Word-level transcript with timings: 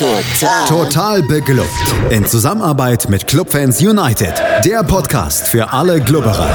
Total. 0.00 0.66
Total 0.66 1.22
beglückt. 1.22 1.68
In 2.08 2.24
Zusammenarbeit 2.24 3.10
mit 3.10 3.26
Clubfans 3.26 3.82
United. 3.82 4.32
Der 4.64 4.82
Podcast 4.82 5.46
für 5.46 5.74
alle 5.74 6.00
Glubberer. 6.00 6.48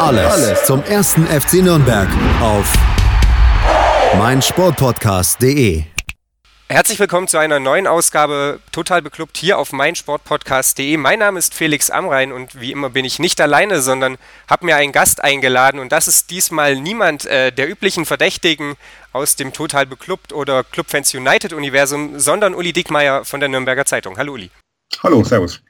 Alles, 0.00 0.32
Alles 0.32 0.64
zum 0.64 0.82
ersten 0.82 1.24
FC 1.28 1.62
Nürnberg 1.62 2.08
auf 2.40 2.72
meinsportpodcast.de. 4.18 5.84
Herzlich 6.68 6.98
willkommen 6.98 7.28
zu 7.28 7.38
einer 7.38 7.60
neuen 7.60 7.86
Ausgabe 7.86 8.58
Total 8.72 9.00
Beklubbt 9.00 9.36
hier 9.36 9.56
auf 9.56 9.72
meinsportpodcast.de. 9.72 10.96
Mein 10.96 11.20
Name 11.20 11.38
ist 11.38 11.54
Felix 11.54 11.90
Amrein 11.90 12.32
und 12.32 12.60
wie 12.60 12.72
immer 12.72 12.90
bin 12.90 13.04
ich 13.04 13.20
nicht 13.20 13.40
alleine, 13.40 13.80
sondern 13.82 14.18
habe 14.50 14.66
mir 14.66 14.74
einen 14.74 14.90
Gast 14.90 15.22
eingeladen 15.22 15.78
und 15.78 15.92
das 15.92 16.08
ist 16.08 16.30
diesmal 16.30 16.74
niemand 16.74 17.24
äh, 17.26 17.52
der 17.52 17.70
üblichen 17.70 18.04
Verdächtigen 18.04 18.74
aus 19.16 19.34
dem 19.34 19.52
Total 19.52 19.86
Beklubbt 19.86 20.32
oder 20.32 20.62
Clubfans 20.62 21.14
United 21.14 21.52
Universum, 21.54 22.20
sondern 22.20 22.54
Uli 22.54 22.72
Dickmeier 22.72 23.24
von 23.24 23.40
der 23.40 23.48
Nürnberger 23.48 23.86
Zeitung. 23.86 24.18
Hallo 24.18 24.34
Uli. 24.34 24.50
Hallo, 25.02 25.24
Servus. 25.24 25.62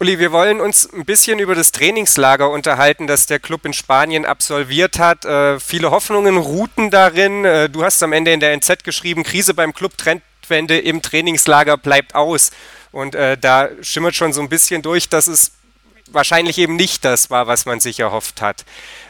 Uli, 0.00 0.18
wir 0.18 0.32
wollen 0.32 0.60
uns 0.60 0.90
ein 0.92 1.04
bisschen 1.04 1.38
über 1.38 1.54
das 1.54 1.70
Trainingslager 1.70 2.50
unterhalten, 2.50 3.06
das 3.06 3.26
der 3.26 3.38
Club 3.38 3.66
in 3.66 3.74
Spanien 3.74 4.24
absolviert 4.24 4.98
hat. 4.98 5.24
Äh, 5.24 5.60
viele 5.60 5.90
Hoffnungen 5.90 6.38
ruhten 6.38 6.90
darin. 6.90 7.44
Äh, 7.44 7.68
du 7.68 7.84
hast 7.84 8.02
am 8.02 8.12
Ende 8.12 8.32
in 8.32 8.40
der 8.40 8.52
NZ 8.56 8.82
geschrieben, 8.84 9.22
Krise 9.22 9.54
beim 9.54 9.74
Club, 9.74 9.96
Trendwende 9.98 10.78
im 10.78 11.02
Trainingslager 11.02 11.76
bleibt 11.76 12.14
aus. 12.14 12.50
Und 12.90 13.14
äh, 13.14 13.36
da 13.38 13.68
schimmert 13.82 14.16
schon 14.16 14.32
so 14.32 14.40
ein 14.40 14.48
bisschen 14.48 14.82
durch, 14.82 15.08
dass 15.08 15.26
es 15.26 15.52
wahrscheinlich 16.12 16.58
eben 16.58 16.76
nicht 16.76 17.04
das 17.04 17.30
war, 17.30 17.46
was 17.46 17.66
man 17.66 17.80
sich 17.80 18.00
erhofft 18.00 18.40
hat. 18.40 18.64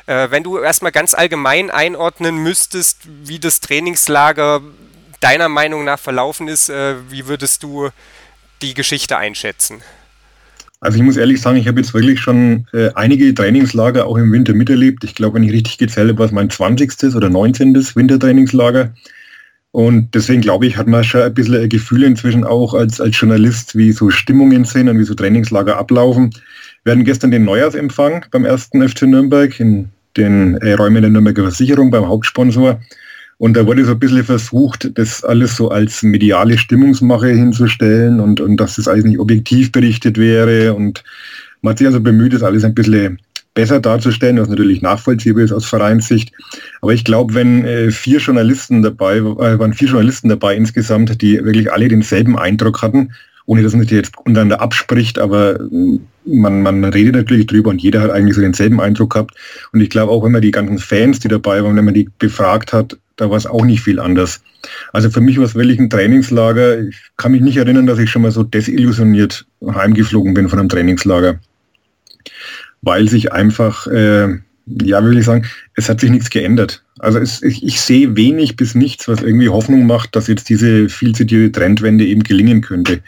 Äh, 0.06 0.30
wenn 0.30 0.42
du 0.42 0.59
erstmal 0.59 0.92
ganz 0.92 1.15
allgemein 1.15 1.70
einordnen 1.70 2.37
müsstest, 2.37 2.98
wie 3.25 3.38
das 3.38 3.61
Trainingslager 3.61 4.61
deiner 5.20 5.48
Meinung 5.48 5.84
nach 5.84 5.98
verlaufen 5.98 6.48
ist, 6.48 6.69
äh, 6.69 6.95
wie 7.11 7.27
würdest 7.27 7.62
du 7.62 7.91
die 8.61 8.75
Geschichte 8.75 9.16
einschätzen? 9.16 9.83
Also 10.80 10.98
ich 10.98 11.05
muss 11.05 11.17
ehrlich 11.17 11.41
sagen, 11.41 11.56
ich 11.56 11.69
habe 11.69 11.80
jetzt 11.80 11.95
wirklich 11.95 12.19
schon 12.19 12.67
äh, 12.73 12.91
einige 12.95 13.33
Trainingslager 13.33 14.05
auch 14.05 14.17
im 14.17 14.33
Winter 14.33 14.53
miterlebt. 14.53 15.05
Ich 15.05 15.14
glaube, 15.14 15.36
wenn 15.36 15.45
ich 15.45 15.53
richtig 15.53 15.78
gezählt 15.78 16.08
habe, 16.08 16.19
war 16.19 16.27
es 16.27 16.33
mein 16.33 16.50
20. 16.50 17.14
oder 17.14 17.30
19. 17.30 17.73
Wintertrainingslager. 17.95 18.92
Und 19.70 20.14
deswegen 20.14 20.42
glaube 20.42 20.67
ich, 20.67 20.77
hat 20.77 20.89
man 20.89 21.05
schon 21.05 21.23
ein 21.23 21.33
bisschen 21.33 21.55
ein 21.55 21.69
Gefühl 21.69 22.03
inzwischen 22.03 22.42
auch 22.45 22.75
als, 22.75 23.00
als 23.00 23.19
Journalist, 23.19 23.77
wie 23.77 23.92
so 23.92 24.11
Stimmungen 24.11 24.64
sind 24.64 24.89
und 24.89 24.98
wie 24.98 25.05
so 25.05 25.14
Trainingslager 25.14 25.78
ablaufen. 25.78 26.30
Wir 26.84 26.92
hatten 26.92 27.05
gestern 27.05 27.30
den 27.30 27.44
Neujahrsempfang 27.44 28.27
beim 28.33 28.44
ersten 28.44 28.86
FC 28.86 29.02
Nürnberg 29.02 29.58
in 29.61 29.91
den 30.16 30.56
äh, 30.56 30.72
Räumen 30.72 31.00
der 31.00 31.12
Nürnberger 31.12 31.42
Versicherung 31.42 31.92
beim 31.92 32.08
Hauptsponsor. 32.08 32.80
Und 33.39 33.56
da 33.56 33.66
wurde 33.66 33.84
so 33.84 33.92
ein 33.92 33.98
bisschen 34.00 34.24
versucht, 34.24 34.91
das 34.98 35.22
alles 35.22 35.56
so 35.56 35.70
als 35.70 36.02
mediale 36.02 36.58
Stimmungsmache 36.58 37.28
hinzustellen 37.28 38.19
und, 38.19 38.41
und 38.41 38.56
dass 38.56 38.77
das 38.77 38.89
alles 38.89 39.05
nicht 39.05 39.20
objektiv 39.20 39.70
berichtet 39.70 40.19
wäre. 40.19 40.74
Und 40.74 41.05
man 41.61 41.70
hat 41.70 41.78
sich 41.78 41.86
also 41.86 42.00
bemüht, 42.00 42.33
das 42.33 42.42
alles 42.42 42.64
ein 42.64 42.74
bisschen 42.74 43.20
besser 43.55 43.78
darzustellen, 43.78 44.41
was 44.41 44.48
natürlich 44.48 44.83
nachvollziehbar 44.83 45.44
ist 45.44 45.52
aus 45.52 45.67
Vereinssicht. 45.67 46.33
Aber 46.80 46.94
ich 46.94 47.05
glaube, 47.05 47.34
wenn 47.34 47.64
äh, 47.64 47.91
vier 47.92 48.19
Journalisten 48.19 48.83
dabei, 48.83 49.19
äh, 49.19 49.58
waren 49.58 49.74
vier 49.74 49.89
Journalisten 49.89 50.28
dabei 50.28 50.56
insgesamt, 50.56 51.22
die 51.22 51.44
wirklich 51.44 51.72
alle 51.72 51.86
denselben 51.86 52.36
Eindruck 52.36 52.83
hatten, 52.83 53.12
ohne 53.47 53.62
dass 53.62 53.73
man 53.73 53.83
sich 53.83 53.91
jetzt 53.91 54.17
untereinander 54.19 54.61
abspricht, 54.61 55.19
aber 55.19 55.59
mm, 55.61 56.01
man, 56.25 56.62
man 56.62 56.85
redet 56.85 57.15
natürlich 57.15 57.47
drüber 57.47 57.71
und 57.71 57.83
jeder 57.83 58.01
hat 58.01 58.11
eigentlich 58.11 58.37
so 58.37 58.41
denselben 58.41 58.81
Eindruck 58.81 59.15
gehabt. 59.15 59.35
Und 59.73 59.81
ich 59.81 59.91
glaube 59.91 60.12
auch, 60.12 60.25
wenn 60.25 60.33
man 60.33 60.43
die 60.43 60.51
ganzen 60.51 60.79
Fans, 60.79 61.19
die 61.19 61.29
dabei 61.29 61.63
waren, 61.65 61.77
wenn 61.77 61.85
man 61.85 61.95
die 61.95 62.09
befragt 62.19 62.73
hat, 62.73 62.97
da 63.17 63.31
war 63.31 63.37
es 63.37 63.47
auch 63.47 63.65
nicht 63.65 63.83
viel 63.83 63.98
anders. 63.98 64.43
Also 64.93 65.11
für 65.11 65.20
mich 65.20 65.39
war 65.39 65.45
es 65.45 65.55
wirklich 65.55 65.79
ein 65.79 65.91
Trainingslager. 65.91 66.81
Ich 66.81 66.97
kann 67.17 67.33
mich 67.33 67.41
nicht 67.43 67.57
erinnern, 67.57 67.87
dass 67.87 67.98
ich 67.98 68.11
schon 68.11 68.23
mal 68.23 68.31
so 68.31 68.43
desillusioniert 68.43 69.47
heimgeflogen 69.65 70.35
bin 70.35 70.48
von 70.48 70.59
einem 70.59 70.69
Trainingslager. 70.69 71.39
Weil 72.81 73.09
sich 73.09 73.33
einfach, 73.33 73.87
äh, 73.87 74.39
ja, 74.67 75.05
will 75.05 75.19
ich 75.19 75.25
sagen, 75.25 75.47
es 75.75 75.89
hat 75.89 76.01
sich 76.01 76.11
nichts 76.11 76.31
geändert. 76.31 76.83
Also 76.98 77.19
es, 77.19 77.42
ich, 77.42 77.64
ich, 77.64 77.81
sehe 77.81 78.17
wenig 78.17 78.57
bis 78.57 78.75
nichts, 78.75 79.08
was 79.08 79.23
irgendwie 79.23 79.48
Hoffnung 79.48 79.86
macht, 79.86 80.14
dass 80.14 80.29
jetzt 80.29 80.48
diese 80.48 80.89
viel 80.89 81.14
zitierte 81.14 81.52
Trendwende 81.52 82.05
eben 82.07 82.23
gelingen 82.23 82.61
könnte. 82.61 83.01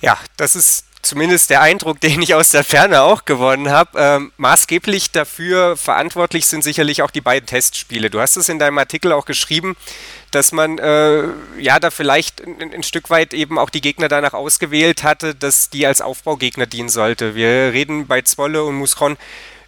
Ja, 0.00 0.18
das 0.36 0.56
ist 0.56 0.84
zumindest 1.02 1.50
der 1.50 1.62
Eindruck, 1.62 2.00
den 2.00 2.22
ich 2.22 2.34
aus 2.34 2.50
der 2.50 2.64
Ferne 2.64 3.02
auch 3.02 3.24
gewonnen 3.24 3.70
habe. 3.70 3.98
Ähm, 3.98 4.32
maßgeblich 4.36 5.10
dafür 5.10 5.76
verantwortlich 5.76 6.46
sind 6.46 6.62
sicherlich 6.62 7.02
auch 7.02 7.10
die 7.10 7.20
beiden 7.20 7.46
Testspiele. 7.46 8.10
Du 8.10 8.20
hast 8.20 8.36
es 8.36 8.48
in 8.48 8.58
deinem 8.58 8.78
Artikel 8.78 9.12
auch 9.12 9.24
geschrieben, 9.24 9.76
dass 10.30 10.52
man 10.52 10.78
äh, 10.78 11.24
ja 11.58 11.80
da 11.80 11.90
vielleicht 11.90 12.46
ein, 12.46 12.72
ein, 12.72 12.82
Stück 12.82 13.10
weit 13.10 13.34
eben 13.34 13.58
auch 13.58 13.70
die 13.70 13.80
Gegner 13.80 14.08
danach 14.08 14.34
ausgewählt 14.34 15.02
hatte, 15.02 15.34
dass 15.34 15.70
die 15.70 15.86
als 15.86 16.00
Aufbaugegner 16.00 16.66
dienen 16.66 16.88
sollte. 16.88 17.34
Wir 17.34 17.72
reden 17.72 18.06
bei 18.06 18.22
Zwolle 18.22 18.62
und 18.62 18.76
Musron 18.76 19.16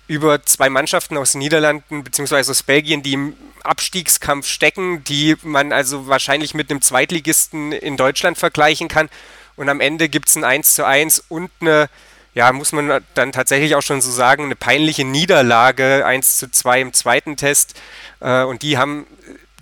über 0.07 0.43
zwei 0.45 0.69
Mannschaften 0.69 1.17
aus 1.17 1.33
den 1.33 1.39
Niederlanden 1.39 2.05
bzw. 2.05 2.51
aus 2.51 2.63
Belgien, 2.63 3.03
die 3.03 3.15
im 3.15 3.35
Abstiegskampf 3.65 4.47
stecken, 4.47 5.03
die 5.05 5.37
man 5.43 5.73
also 5.73 6.07
wahrscheinlich 6.07 6.55
mit 6.55 6.71
einem 6.71 6.83
Zweitligisten 6.83 7.73
in 7.73 7.97
Deutschland 7.97 8.37
vergleichen 8.37 8.89
kann 8.89 9.09
und 9.57 9.69
am 9.69 9.81
Ende 9.81 10.09
gibt 10.09 10.29
es 10.29 10.37
ein 10.37 10.45
1 10.45 10.75
zu 10.75 10.87
1 10.87 11.25
und 11.29 11.51
eine, 11.61 11.89
ja, 12.35 12.53
muss 12.53 12.73
man 12.73 13.05
dann 13.15 13.33
tatsächlich 13.33 13.75
auch 13.75 13.83
schon 13.83 14.01
so 14.01 14.11
sagen, 14.11 14.45
eine 14.45 14.57
peinliche 14.57 15.05
Niederlage, 15.05 16.05
1 16.07 16.39
zu 16.39 16.51
2 16.51 16.81
im 16.81 16.93
zweiten 16.93 17.37
Test. 17.37 17.75
Äh, 18.21 18.43
und 18.43 18.63
die 18.63 18.79
haben 18.79 19.07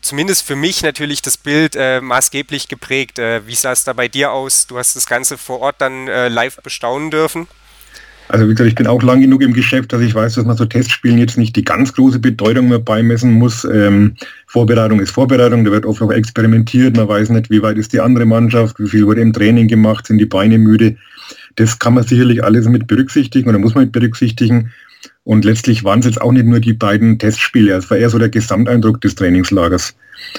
zumindest 0.00 0.46
für 0.46 0.56
mich 0.56 0.82
natürlich 0.82 1.22
das 1.22 1.36
Bild 1.36 1.76
äh, 1.76 2.00
maßgeblich 2.00 2.68
geprägt. 2.68 3.18
Äh, 3.18 3.46
wie 3.46 3.54
sah 3.54 3.72
es 3.72 3.84
da 3.84 3.92
bei 3.92 4.08
dir 4.08 4.32
aus? 4.32 4.66
Du 4.66 4.78
hast 4.78 4.96
das 4.96 5.06
Ganze 5.06 5.38
vor 5.38 5.60
Ort 5.60 5.76
dann 5.78 6.08
äh, 6.08 6.28
live 6.28 6.56
bestaunen 6.62 7.10
dürfen. 7.10 7.48
Also 8.30 8.46
wie 8.46 8.50
gesagt, 8.50 8.68
ich 8.68 8.76
bin 8.76 8.86
auch 8.86 9.02
lang 9.02 9.20
genug 9.20 9.42
im 9.42 9.52
Geschäft, 9.52 9.92
dass 9.92 10.00
ich 10.00 10.14
weiß, 10.14 10.36
dass 10.36 10.44
man 10.44 10.56
so 10.56 10.64
Testspielen 10.64 11.18
jetzt 11.18 11.36
nicht 11.36 11.56
die 11.56 11.64
ganz 11.64 11.92
große 11.92 12.20
Bedeutung 12.20 12.68
mehr 12.68 12.78
beimessen 12.78 13.32
muss. 13.32 13.64
Ähm, 13.64 14.14
Vorbereitung 14.46 15.00
ist 15.00 15.10
Vorbereitung, 15.10 15.64
da 15.64 15.72
wird 15.72 15.84
oft 15.84 16.00
auch 16.00 16.12
experimentiert, 16.12 16.96
man 16.96 17.08
weiß 17.08 17.30
nicht, 17.30 17.50
wie 17.50 17.60
weit 17.60 17.76
ist 17.76 17.92
die 17.92 17.98
andere 17.98 18.26
Mannschaft, 18.26 18.78
wie 18.78 18.88
viel 18.88 19.04
wurde 19.06 19.20
im 19.20 19.32
Training 19.32 19.66
gemacht, 19.66 20.06
sind 20.06 20.18
die 20.18 20.26
Beine 20.26 20.58
müde. 20.58 20.96
Das 21.56 21.80
kann 21.80 21.94
man 21.94 22.04
sicherlich 22.04 22.44
alles 22.44 22.68
mit 22.68 22.86
berücksichtigen 22.86 23.48
oder 23.48 23.58
muss 23.58 23.74
man 23.74 23.84
mit 23.84 23.92
berücksichtigen. 23.92 24.70
Und 25.24 25.44
letztlich 25.44 25.82
waren 25.82 25.98
es 25.98 26.06
jetzt 26.06 26.22
auch 26.22 26.30
nicht 26.30 26.46
nur 26.46 26.60
die 26.60 26.72
beiden 26.72 27.18
Testspiele, 27.18 27.74
es 27.74 27.90
war 27.90 27.96
eher 27.96 28.10
so 28.10 28.18
der 28.18 28.28
Gesamteindruck 28.28 29.00
des 29.00 29.16
Trainingslagers. 29.16 29.96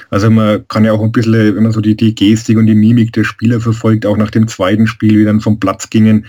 Also 0.09 0.29
man 0.29 0.65
kann 0.69 0.85
ja 0.85 0.93
auch 0.93 1.03
ein 1.03 1.11
bisschen, 1.11 1.57
wenn 1.57 1.63
man 1.63 1.73
so 1.73 1.81
die, 1.81 1.97
die 1.97 2.15
Gestik 2.15 2.57
und 2.57 2.67
die 2.67 2.75
Mimik 2.75 3.11
der 3.11 3.25
Spieler 3.25 3.59
verfolgt, 3.59 4.05
auch 4.05 4.15
nach 4.15 4.31
dem 4.31 4.47
zweiten 4.47 4.87
Spiel, 4.87 5.19
wie 5.19 5.25
dann 5.25 5.41
vom 5.41 5.59
Platz 5.59 5.89
gingen, 5.89 6.25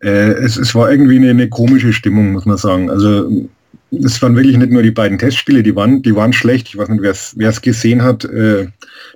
äh, 0.00 0.32
es, 0.32 0.56
es 0.56 0.74
war 0.74 0.90
irgendwie 0.90 1.16
eine, 1.16 1.30
eine, 1.30 1.48
komische 1.48 1.92
Stimmung, 1.92 2.32
muss 2.32 2.44
man 2.44 2.56
sagen. 2.56 2.90
Also 2.90 3.48
es 3.90 4.20
waren 4.22 4.36
wirklich 4.36 4.56
nicht 4.56 4.72
nur 4.72 4.82
die 4.82 4.90
beiden 4.90 5.18
Testspiele, 5.18 5.62
die 5.62 5.76
waren, 5.76 6.02
die 6.02 6.16
waren 6.16 6.32
schlecht. 6.32 6.68
Ich 6.68 6.78
weiß 6.78 6.88
nicht, 6.88 7.02
wer 7.02 7.48
es 7.48 7.62
gesehen 7.62 8.02
hat. 8.02 8.24
Äh, 8.24 8.68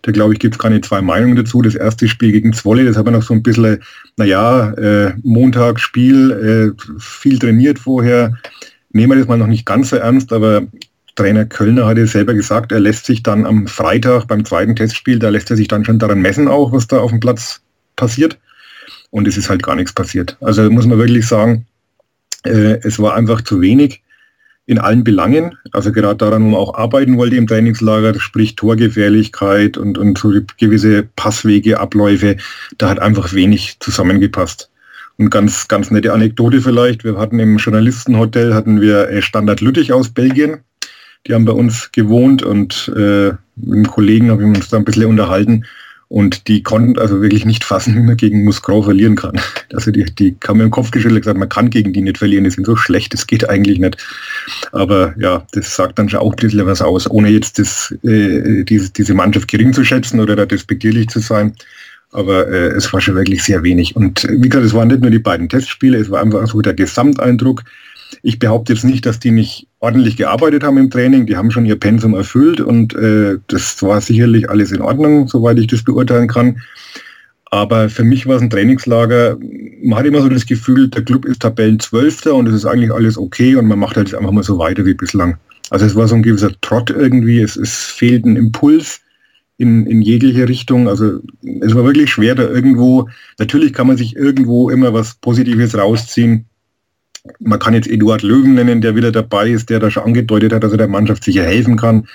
da 0.03 0.13
glaube 0.13 0.35
ich, 0.35 0.39
gibt 0.39 0.55
es 0.55 0.59
keine 0.59 0.81
zwei 0.83 1.01
Meinungen 1.01 1.37
dazu. 1.37 1.63
Das 1.63 1.75
erste 1.75 2.09
Spiel 2.09 2.33
gegen 2.33 2.53
Zwolle, 2.53 2.85
das 2.85 2.97
hat 2.97 3.05
man 3.05 3.15
noch 3.15 3.23
so 3.23 3.35
ein 3.35 3.43
bisschen, 3.43 3.79
naja, 4.17 4.73
äh, 4.73 5.15
Montag 5.23 5.81
Spiel, 5.81 6.75
äh, 6.77 6.99
viel 6.99 7.39
trainiert 7.39 7.79
vorher. 7.79 8.35
Nehmen 8.91 9.13
wir 9.13 9.19
das 9.19 9.29
mal 9.29 9.39
noch 9.39 9.47
nicht 9.47 9.67
ganz 9.67 9.91
so 9.91 9.97
ernst, 9.97 10.33
aber 10.33 10.67
Trainer 11.17 11.47
Kölner 11.47 11.87
hat 11.87 11.97
ja 11.97 12.07
selber 12.07 12.35
gesagt, 12.35 12.73
er 12.73 12.81
lässt 12.81 13.07
sich 13.07 13.23
dann 13.23 13.47
am 13.47 13.67
Freitag 13.67 14.27
beim 14.27 14.45
zweiten 14.45 14.77
Testspiel, 14.77 15.19
da 15.19 15.31
lässt 15.31 15.51
er 15.51 15.57
sich 15.57 15.69
dann 15.69 15.85
schon 15.85 15.99
daran 15.99 16.21
messen 16.21 16.49
auch, 16.49 16.73
was 16.73 16.87
da 16.87 16.99
auf 16.99 17.11
dem 17.11 17.21
Platz 17.21 17.63
passiert 17.97 18.39
und 19.17 19.27
es 19.27 19.39
ist 19.39 19.49
halt 19.49 19.63
gar 19.63 19.77
nichts 19.77 19.95
passiert. 19.95 20.37
Also 20.43 20.71
muss 20.71 20.85
man 20.85 20.99
wirklich 20.99 21.27
sagen, 21.27 21.65
äh, 22.45 22.81
es 22.83 22.99
war 22.99 23.15
einfach 23.15 23.41
zu 23.41 23.63
wenig 23.63 24.03
in 24.67 24.79
allen 24.79 25.05
Belangen, 25.05 25.57
also 25.73 25.91
gerade 25.91 26.19
daran, 26.19 26.45
wo 26.45 26.49
man 26.49 26.61
auch 26.61 26.75
arbeiten 26.75 27.17
wollte 27.17 27.37
im 27.37 27.47
Trainingslager, 27.47 28.21
sprich 28.21 28.57
Torgefährlichkeit 28.57 29.79
und, 29.79 29.97
und 29.97 30.19
so 30.19 30.35
gewisse 30.59 31.05
Passwege, 31.17 31.81
Abläufe, 31.81 32.37
da 32.77 32.91
hat 32.91 32.99
einfach 32.99 33.33
wenig 33.33 33.79
zusammengepasst. 33.81 34.71
Und 35.17 35.31
ganz, 35.31 35.67
ganz 35.67 35.91
nette 35.91 36.13
Anekdote 36.13 36.61
vielleicht, 36.61 37.03
wir 37.03 37.17
hatten 37.17 37.39
im 37.39 37.57
Journalistenhotel, 37.57 38.53
hatten 38.53 38.83
wir 38.83 39.09
äh, 39.09 39.23
Standard 39.23 39.63
Lüttich 39.63 39.95
aus 39.95 40.11
Belgien, 40.11 40.59
die 41.27 41.33
haben 41.33 41.47
bei 41.47 41.53
uns 41.53 41.91
gewohnt 41.91 42.43
und 42.43 42.93
äh, 42.95 43.33
mit 43.57 43.73
einem 43.73 43.87
Kollegen 43.87 44.31
haben 44.31 44.41
wir 44.41 44.49
uns 44.49 44.69
da 44.69 44.77
ein 44.77 44.85
bisschen 44.85 45.07
unterhalten 45.07 45.65
und 46.09 46.47
die 46.47 46.63
konnten 46.63 46.99
also 46.99 47.21
wirklich 47.21 47.45
nicht 47.45 47.65
fassen, 47.65 47.97
wie 47.97 48.01
man 48.01 48.17
gegen 48.17 48.45
Musgrau 48.45 48.83
verlieren 48.83 49.17
kann. 49.17 49.41
Also 49.75 49.91
die, 49.91 50.05
die 50.05 50.37
haben 50.47 50.59
mir 50.59 50.65
im 50.65 50.71
Kopf 50.71 50.91
geschüttelt 50.93 51.23
gesagt, 51.23 51.39
man 51.39 51.49
kann 51.49 51.69
gegen 51.69 51.93
die 51.93 52.01
nicht 52.01 52.19
verlieren, 52.19 52.45
die 52.45 52.51
sind 52.51 52.65
so 52.65 52.77
schlecht, 52.77 53.13
das 53.13 53.27
geht 53.27 53.51
eigentlich 53.51 53.79
nicht. 53.79 53.97
Aber 54.73 55.13
ja, 55.19 55.45
das 55.53 55.75
sagt 55.75 55.99
dann 55.99 56.09
schon 56.09 56.21
auch 56.21 56.33
ein 56.33 56.37
bisschen 56.37 56.65
was 56.65 56.81
aus, 56.81 57.11
ohne 57.11 57.29
jetzt 57.29 57.59
das, 57.59 57.93
äh, 58.05 58.63
diese, 58.63 58.91
diese 58.91 59.13
Mannschaft 59.13 59.49
gering 59.49 59.73
zu 59.73 59.85
schätzen 59.85 60.21
oder 60.21 60.37
da 60.37 60.47
despektierlich 60.47 61.09
zu 61.09 61.19
sein. 61.19 61.55
Aber 62.13 62.49
äh, 62.49 62.69
es 62.69 62.91
war 62.93 63.01
schon 63.01 63.17
wirklich 63.17 63.43
sehr 63.43 63.65
wenig. 63.65 63.97
Und 63.97 64.27
wie 64.31 64.49
gesagt, 64.49 64.67
es 64.67 64.73
waren 64.73 64.89
nicht 64.89 65.03
nur 65.03 65.11
die 65.11 65.19
beiden 65.19 65.49
Testspiele, 65.49 65.99
es 65.99 66.11
war 66.11 66.23
einfach 66.23 66.47
so 66.47 66.63
der 66.63 66.75
Gesamteindruck. 66.75 67.65
Ich 68.23 68.39
behaupte 68.39 68.73
jetzt 68.73 68.85
nicht, 68.85 69.07
dass 69.07 69.19
die 69.19 69.31
nicht 69.31 69.69
ordentlich 69.81 70.17
gearbeitet 70.17 70.63
haben 70.63 70.79
im 70.79 70.91
Training. 70.91 71.27
Die 71.27 71.37
haben 71.37 71.51
schon 71.51 71.67
ihr 71.67 71.79
Pensum 71.79 72.15
erfüllt 72.15 72.61
und 72.61 72.95
äh, 72.95 73.39
das 73.49 73.83
war 73.83 74.01
sicherlich 74.01 74.49
alles 74.51 74.73
in 74.73 74.81
Ordnung, 74.81 75.29
soweit 75.29 75.59
ich 75.59 75.67
das 75.67 75.83
beurteilen 75.83 76.29
kann. 76.29 76.61
Aber 77.51 77.89
für 77.89 78.05
mich 78.05 78.27
war 78.27 78.37
es 78.37 78.43
ein 78.43 78.51
Trainingslager. 78.51 79.39
Man 79.83 79.99
hat 79.99 80.07
immer 80.07 80.21
so 80.21 80.29
das 80.29 80.47
Gefühl, 80.47 80.89
der 80.89 81.05
Club 81.05 81.25
ist 81.25 81.43
Tabellenzwölfter 81.43 82.35
und 82.35 82.49
es 82.49 82.55
ist 82.55 82.67
eigentlich 82.67 82.93
alles 82.93 83.17
okay 83.17 83.57
und 83.57 83.67
man 83.67 83.79
macht 83.79 83.97
halt 83.97 84.15
einfach 84.15 84.33
mal 84.33 84.43
so 84.43 84.59
weiter 84.59 84.85
wie 84.85 84.95
bislang. 84.95 85.39
Also 85.71 85.87
es 85.87 85.95
war 85.95 86.09
so 86.09 86.17
ein 86.17 86.23
gewisser 86.23 86.51
Trott 86.61 86.91
irgendwie. 86.91 87.41
Es, 87.41 87.57
es 87.57 87.75
fehlt 87.75 88.25
ein 88.25 88.37
Impuls 88.37 89.01
in, 89.59 89.87
in 89.87 90.03
jegliche 90.03 90.49
Richtung. 90.49 90.89
Also 90.89 91.21
es 91.61 91.75
war 91.75 91.85
wirklich 91.85 92.11
schwer 92.11 92.35
da 92.35 92.43
irgendwo. 92.43 93.09
Natürlich 93.39 93.73
kann 93.73 93.87
man 93.87 93.97
sich 93.97 94.17
irgendwo 94.17 94.71
immer 94.71 94.93
was 94.93 95.15
Positives 95.15 95.77
rausziehen. 95.77 96.47
Man 97.39 97.59
kann 97.59 97.75
jetzt 97.75 97.89
Eduard 97.89 98.23
Löwen 98.23 98.55
nennen, 98.55 98.81
der 98.81 98.97
wieder 98.97 99.13
dabei 99.13 99.51
ist, 99.51 99.71
der 99.71 99.81
da 99.81 99.91
schon 99.91 100.05
angedeutet 100.05 100.53
hat, 100.53 100.65
dass 100.65 100.73
er 100.73 100.79
der 100.79 100.89
Mannschaft 100.89 101.25
sicher 101.25 101.45
helfen 101.45 101.77
kann. 101.77 102.07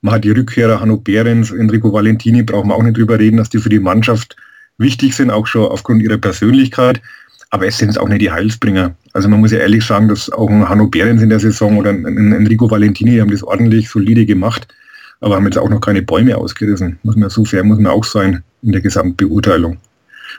Man 0.00 0.14
hat 0.14 0.24
die 0.24 0.30
Rückkehrer 0.30 0.80
Hanno 0.80 0.98
Behrens, 0.98 1.50
Enrico 1.50 1.92
Valentini, 1.92 2.42
brauchen 2.42 2.68
wir 2.68 2.74
auch 2.74 2.82
nicht 2.82 2.96
drüber 2.96 3.18
reden, 3.18 3.38
dass 3.38 3.48
die 3.48 3.58
für 3.58 3.68
die 3.68 3.80
Mannschaft 3.80 4.36
wichtig 4.78 5.14
sind, 5.14 5.30
auch 5.30 5.46
schon 5.46 5.64
aufgrund 5.64 6.02
ihrer 6.02 6.18
Persönlichkeit. 6.18 7.00
Aber 7.50 7.66
es 7.66 7.78
sind 7.78 7.98
auch 7.98 8.08
nicht 8.08 8.20
die 8.20 8.30
Heilsbringer. 8.30 8.94
Also 9.12 9.28
man 9.28 9.40
muss 9.40 9.52
ja 9.52 9.58
ehrlich 9.58 9.84
sagen, 9.84 10.08
dass 10.08 10.30
auch 10.30 10.50
ein 10.50 10.68
Hanno 10.68 10.88
Behrens 10.88 11.22
in 11.22 11.30
der 11.30 11.40
Saison 11.40 11.78
oder 11.78 11.90
ein 11.90 12.32
Enrico 12.32 12.70
Valentini 12.70 13.18
haben 13.18 13.30
das 13.30 13.42
ordentlich 13.42 13.88
solide 13.88 14.26
gemacht, 14.26 14.68
aber 15.20 15.36
haben 15.36 15.44
jetzt 15.44 15.58
auch 15.58 15.70
noch 15.70 15.80
keine 15.80 16.02
Bäume 16.02 16.36
ausgerissen. 16.36 16.98
Muss 17.02 17.16
man 17.16 17.30
so 17.30 17.44
fair 17.44 17.64
muss 17.64 17.78
man 17.78 17.92
auch 17.92 18.04
sein 18.04 18.42
in 18.62 18.72
der 18.72 18.80
Gesamtbeurteilung. 18.80 19.78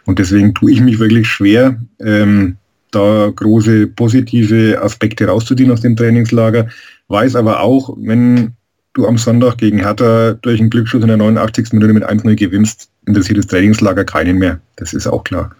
Und 0.05 0.19
deswegen 0.19 0.53
tue 0.53 0.71
ich 0.71 0.81
mich 0.81 0.99
wirklich 0.99 1.27
schwer, 1.27 1.77
ähm, 1.99 2.57
da 2.91 3.31
große 3.35 3.87
positive 3.87 4.81
Aspekte 4.81 5.27
rauszuziehen 5.27 5.71
aus 5.71 5.81
dem 5.81 5.95
Trainingslager. 5.95 6.67
Weiß 7.07 7.35
aber 7.35 7.61
auch, 7.61 7.95
wenn 7.97 8.53
du 8.93 9.07
am 9.07 9.17
Sonntag 9.17 9.57
gegen 9.57 9.79
Hertha 9.79 10.33
durch 10.33 10.59
einen 10.59 10.69
Glücksschuss 10.69 11.01
in 11.01 11.07
der 11.07 11.17
89. 11.17 11.73
Minute 11.73 11.93
mit 11.93 12.03
1-0 12.03 12.35
gewinnst, 12.35 12.89
interessiert 13.05 13.37
das 13.37 13.47
Trainingslager 13.47 14.05
keinen 14.05 14.37
mehr. 14.37 14.59
Das 14.75 14.93
ist 14.93 15.07
auch 15.07 15.23
klar. 15.23 15.55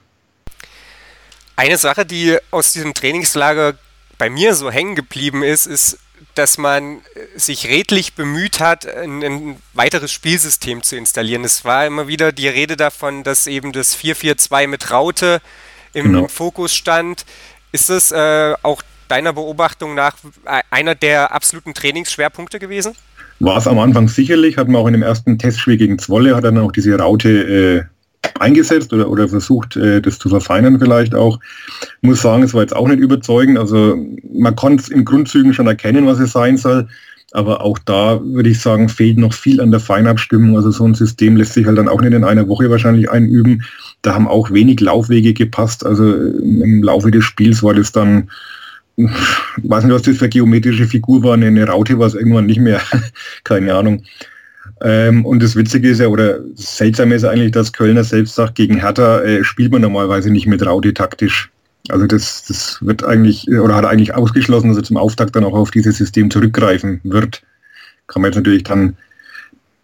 Eine 1.55 1.77
Sache, 1.77 2.05
die 2.05 2.37
aus 2.51 2.73
diesem 2.73 2.93
Trainingslager 2.93 3.75
bei 4.17 4.29
mir 4.29 4.55
so 4.55 4.71
hängen 4.71 4.95
geblieben 4.95 5.43
ist, 5.43 5.67
ist, 5.67 5.99
dass 6.35 6.57
man 6.57 7.01
sich 7.35 7.67
redlich 7.67 8.13
bemüht 8.13 8.59
hat, 8.59 8.85
ein, 8.85 9.23
ein, 9.23 9.55
weiteres 9.73 10.11
Spielsystem 10.11 10.83
zu 10.83 10.95
installieren. 10.95 11.43
Es 11.43 11.65
war 11.65 11.85
immer 11.87 12.07
wieder 12.07 12.31
die 12.31 12.47
Rede 12.47 12.77
davon, 12.77 13.23
dass 13.23 13.47
eben 13.47 13.71
das 13.71 13.97
4-4-2 13.97 14.67
mit 14.67 14.91
Raute 14.91 15.41
im, 15.93 16.05
genau. 16.05 16.19
im, 16.19 16.29
Fokus 16.29 16.73
stand. 16.73 17.25
Ist 17.71 17.89
das 17.89 18.11
äh, 18.11 18.53
auch 18.63 18.81
deiner 19.07 19.33
Beobachtung 19.33 19.95
nach 19.95 20.17
einer 20.69 20.95
der 20.95 21.33
absoluten 21.33 21.73
Trainingsschwerpunkte 21.73 22.59
gewesen? 22.59 22.93
War 23.39 23.57
es 23.57 23.67
am 23.67 23.79
Anfang 23.79 24.07
sicherlich, 24.07 24.57
hat 24.57 24.67
man 24.67 24.81
auch 24.81 24.87
in 24.87 24.93
dem 24.93 25.03
ersten 25.03 25.37
Testspiel 25.37 25.77
gegen 25.77 25.99
Zwolle, 25.99 26.35
hat 26.35 26.43
dann 26.43 26.57
auch 26.57 26.71
diese 26.71 26.97
Raute 26.97 27.29
äh, 27.29 27.83
eingesetzt 28.39 28.91
oder, 28.93 29.09
oder 29.09 29.27
versucht, 29.27 29.75
äh, 29.75 30.01
das 30.01 30.19
zu 30.19 30.29
verfeinern 30.29 30.79
vielleicht 30.79 31.13
auch. 31.13 31.39
Muss 32.01 32.21
sagen, 32.21 32.43
es 32.43 32.53
war 32.53 32.61
jetzt 32.61 32.75
auch 32.75 32.87
nicht 32.87 32.99
überzeugend. 32.99 33.59
Also 33.59 33.97
man 34.33 34.55
konnte 34.55 34.83
es 34.83 34.89
in 34.89 35.05
Grundzügen 35.05 35.53
schon 35.53 35.67
erkennen, 35.67 36.05
was 36.07 36.19
es 36.19 36.31
sein 36.31 36.57
soll. 36.57 36.87
Aber 37.33 37.61
auch 37.61 37.77
da 37.79 38.21
würde 38.23 38.49
ich 38.49 38.59
sagen, 38.59 38.89
fehlt 38.89 39.17
noch 39.17 39.33
viel 39.33 39.59
an 39.59 39.71
der 39.71 39.79
Feinabstimmung. 39.79 40.55
Also 40.55 40.71
so 40.71 40.85
ein 40.85 40.93
System 40.93 41.35
lässt 41.35 41.53
sich 41.53 41.65
halt 41.65 41.77
dann 41.77 41.89
auch 41.89 42.01
nicht 42.01 42.13
in 42.13 42.23
einer 42.23 42.47
Woche 42.47 42.69
wahrscheinlich 42.69 43.11
einüben. 43.11 43.63
Da 44.01 44.13
haben 44.13 44.27
auch 44.27 44.51
wenig 44.51 44.79
Laufwege 44.79 45.33
gepasst. 45.33 45.85
Also 45.85 46.13
im 46.13 46.83
Laufe 46.83 47.11
des 47.11 47.25
Spiels 47.25 47.63
war 47.63 47.73
das 47.73 47.91
dann 47.91 48.29
weiß 48.97 49.83
nicht, 49.83 49.93
was 49.93 50.01
das 50.01 50.17
für 50.17 50.25
eine 50.25 50.29
geometrische 50.29 50.87
Figur 50.87 51.23
war, 51.23 51.33
eine 51.35 51.67
Raute 51.67 51.99
war 51.99 52.07
es 52.07 52.15
irgendwann 52.15 52.47
nicht 52.47 52.59
mehr, 52.59 52.81
keine 53.43 53.73
Ahnung. 53.75 54.03
Ähm, 54.81 55.25
und 55.25 55.41
das 55.41 55.55
Witzige 55.55 55.89
ist 55.89 55.99
ja, 55.99 56.07
oder 56.07 56.39
seltsam 56.55 57.11
ist 57.11 57.23
eigentlich, 57.23 57.51
dass 57.51 57.73
Kölner 57.73 58.03
selbst 58.03 58.35
sagt, 58.35 58.55
gegen 58.55 58.79
Hertha 58.79 59.21
äh, 59.21 59.43
spielt 59.43 59.71
man 59.71 59.81
normalerweise 59.81 60.29
nicht 60.29 60.47
mit 60.47 60.65
Raute 60.65 60.93
taktisch. 60.93 61.49
Also 61.91 62.05
das, 62.05 62.45
das 62.45 62.77
wird 62.81 63.03
eigentlich, 63.03 63.49
oder 63.49 63.75
hat 63.75 63.85
eigentlich 63.85 64.13
ausgeschlossen, 64.13 64.69
dass 64.69 64.77
er 64.77 64.83
zum 64.83 64.97
Auftakt 64.97 65.35
dann 65.35 65.43
auch 65.43 65.53
auf 65.53 65.71
dieses 65.71 65.97
System 65.97 66.29
zurückgreifen 66.29 67.01
wird. 67.03 67.43
Kann 68.07 68.21
man 68.21 68.31
jetzt 68.31 68.37
natürlich 68.37 68.63
dann 68.63 68.97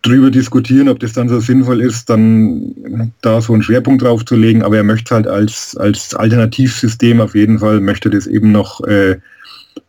drüber 0.01 0.31
diskutieren, 0.31 0.89
ob 0.89 0.99
das 0.99 1.13
dann 1.13 1.29
so 1.29 1.39
sinnvoll 1.39 1.81
ist, 1.81 2.09
dann 2.09 3.13
da 3.21 3.41
so 3.41 3.53
einen 3.53 3.63
Schwerpunkt 3.63 4.03
drauf 4.03 4.25
zu 4.25 4.35
legen, 4.35 4.61
aber 4.61 4.77
er 4.77 4.83
möchte 4.83 5.15
halt 5.15 5.27
als, 5.27 5.77
als 5.77 6.13
Alternativsystem 6.13 7.21
auf 7.21 7.35
jeden 7.35 7.59
Fall, 7.59 7.79
möchte 7.79 8.09
das 8.09 8.27
eben 8.27 8.51
noch 8.51 8.81
äh, 8.81 9.17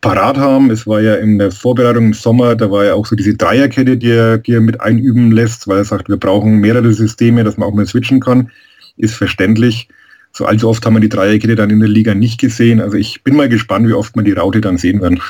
parat 0.01 0.37
haben. 0.37 0.71
Es 0.71 0.87
war 0.87 1.01
ja 1.01 1.15
in 1.15 1.37
der 1.37 1.51
Vorbereitung 1.51 2.05
im 2.05 2.13
Sommer, 2.13 2.55
da 2.55 2.71
war 2.71 2.85
ja 2.85 2.93
auch 2.93 3.05
so 3.05 3.15
diese 3.15 3.35
Dreierkette, 3.35 3.97
die 3.97 4.11
er, 4.11 4.37
die 4.37 4.53
er 4.53 4.61
mit 4.61 4.79
einüben 4.79 5.31
lässt, 5.31 5.67
weil 5.67 5.79
er 5.79 5.85
sagt, 5.85 6.07
wir 6.07 6.17
brauchen 6.17 6.59
mehrere 6.59 6.93
Systeme, 6.93 7.43
dass 7.43 7.57
man 7.57 7.67
auch 7.67 7.73
mal 7.73 7.85
switchen 7.85 8.21
kann. 8.21 8.49
Ist 8.97 9.15
verständlich. 9.15 9.89
So 10.37 10.45
allzu 10.45 10.67
oft 10.67 10.85
haben 10.85 10.95
wir 10.95 10.99
die 10.99 11.07
Dreierkette 11.07 11.55
dann 11.55 11.69
in 11.69 11.79
der 11.79 11.87
Liga 11.87 12.13
nicht 12.13 12.41
gesehen. 12.41 12.81
Also 12.81 12.97
ich 12.97 13.23
bin 13.23 13.37
mal 13.37 13.47
gespannt, 13.47 13.87
wie 13.87 13.93
oft 13.93 14.17
man 14.17 14.25
die 14.25 14.33
Raute 14.33 14.59
dann 14.59 14.77
sehen 14.77 15.01
werden. 15.01 15.21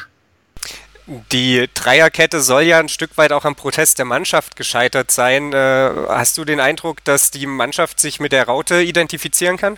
Die 1.31 1.65
Dreierkette 1.75 2.41
soll 2.41 2.63
ja 2.63 2.79
ein 2.79 2.89
Stück 2.89 3.15
weit 3.15 3.31
auch 3.31 3.45
am 3.45 3.53
Protest 3.53 3.99
der 3.99 4.05
Mannschaft 4.05 4.55
gescheitert 4.55 5.11
sein. 5.11 5.53
Äh, 5.53 5.91
hast 6.09 6.39
du 6.39 6.43
den 6.43 6.59
Eindruck, 6.59 7.03
dass 7.03 7.29
die 7.29 7.45
Mannschaft 7.45 7.99
sich 7.99 8.19
mit 8.19 8.31
der 8.31 8.47
Raute 8.47 8.81
identifizieren 8.81 9.57
kann? 9.57 9.77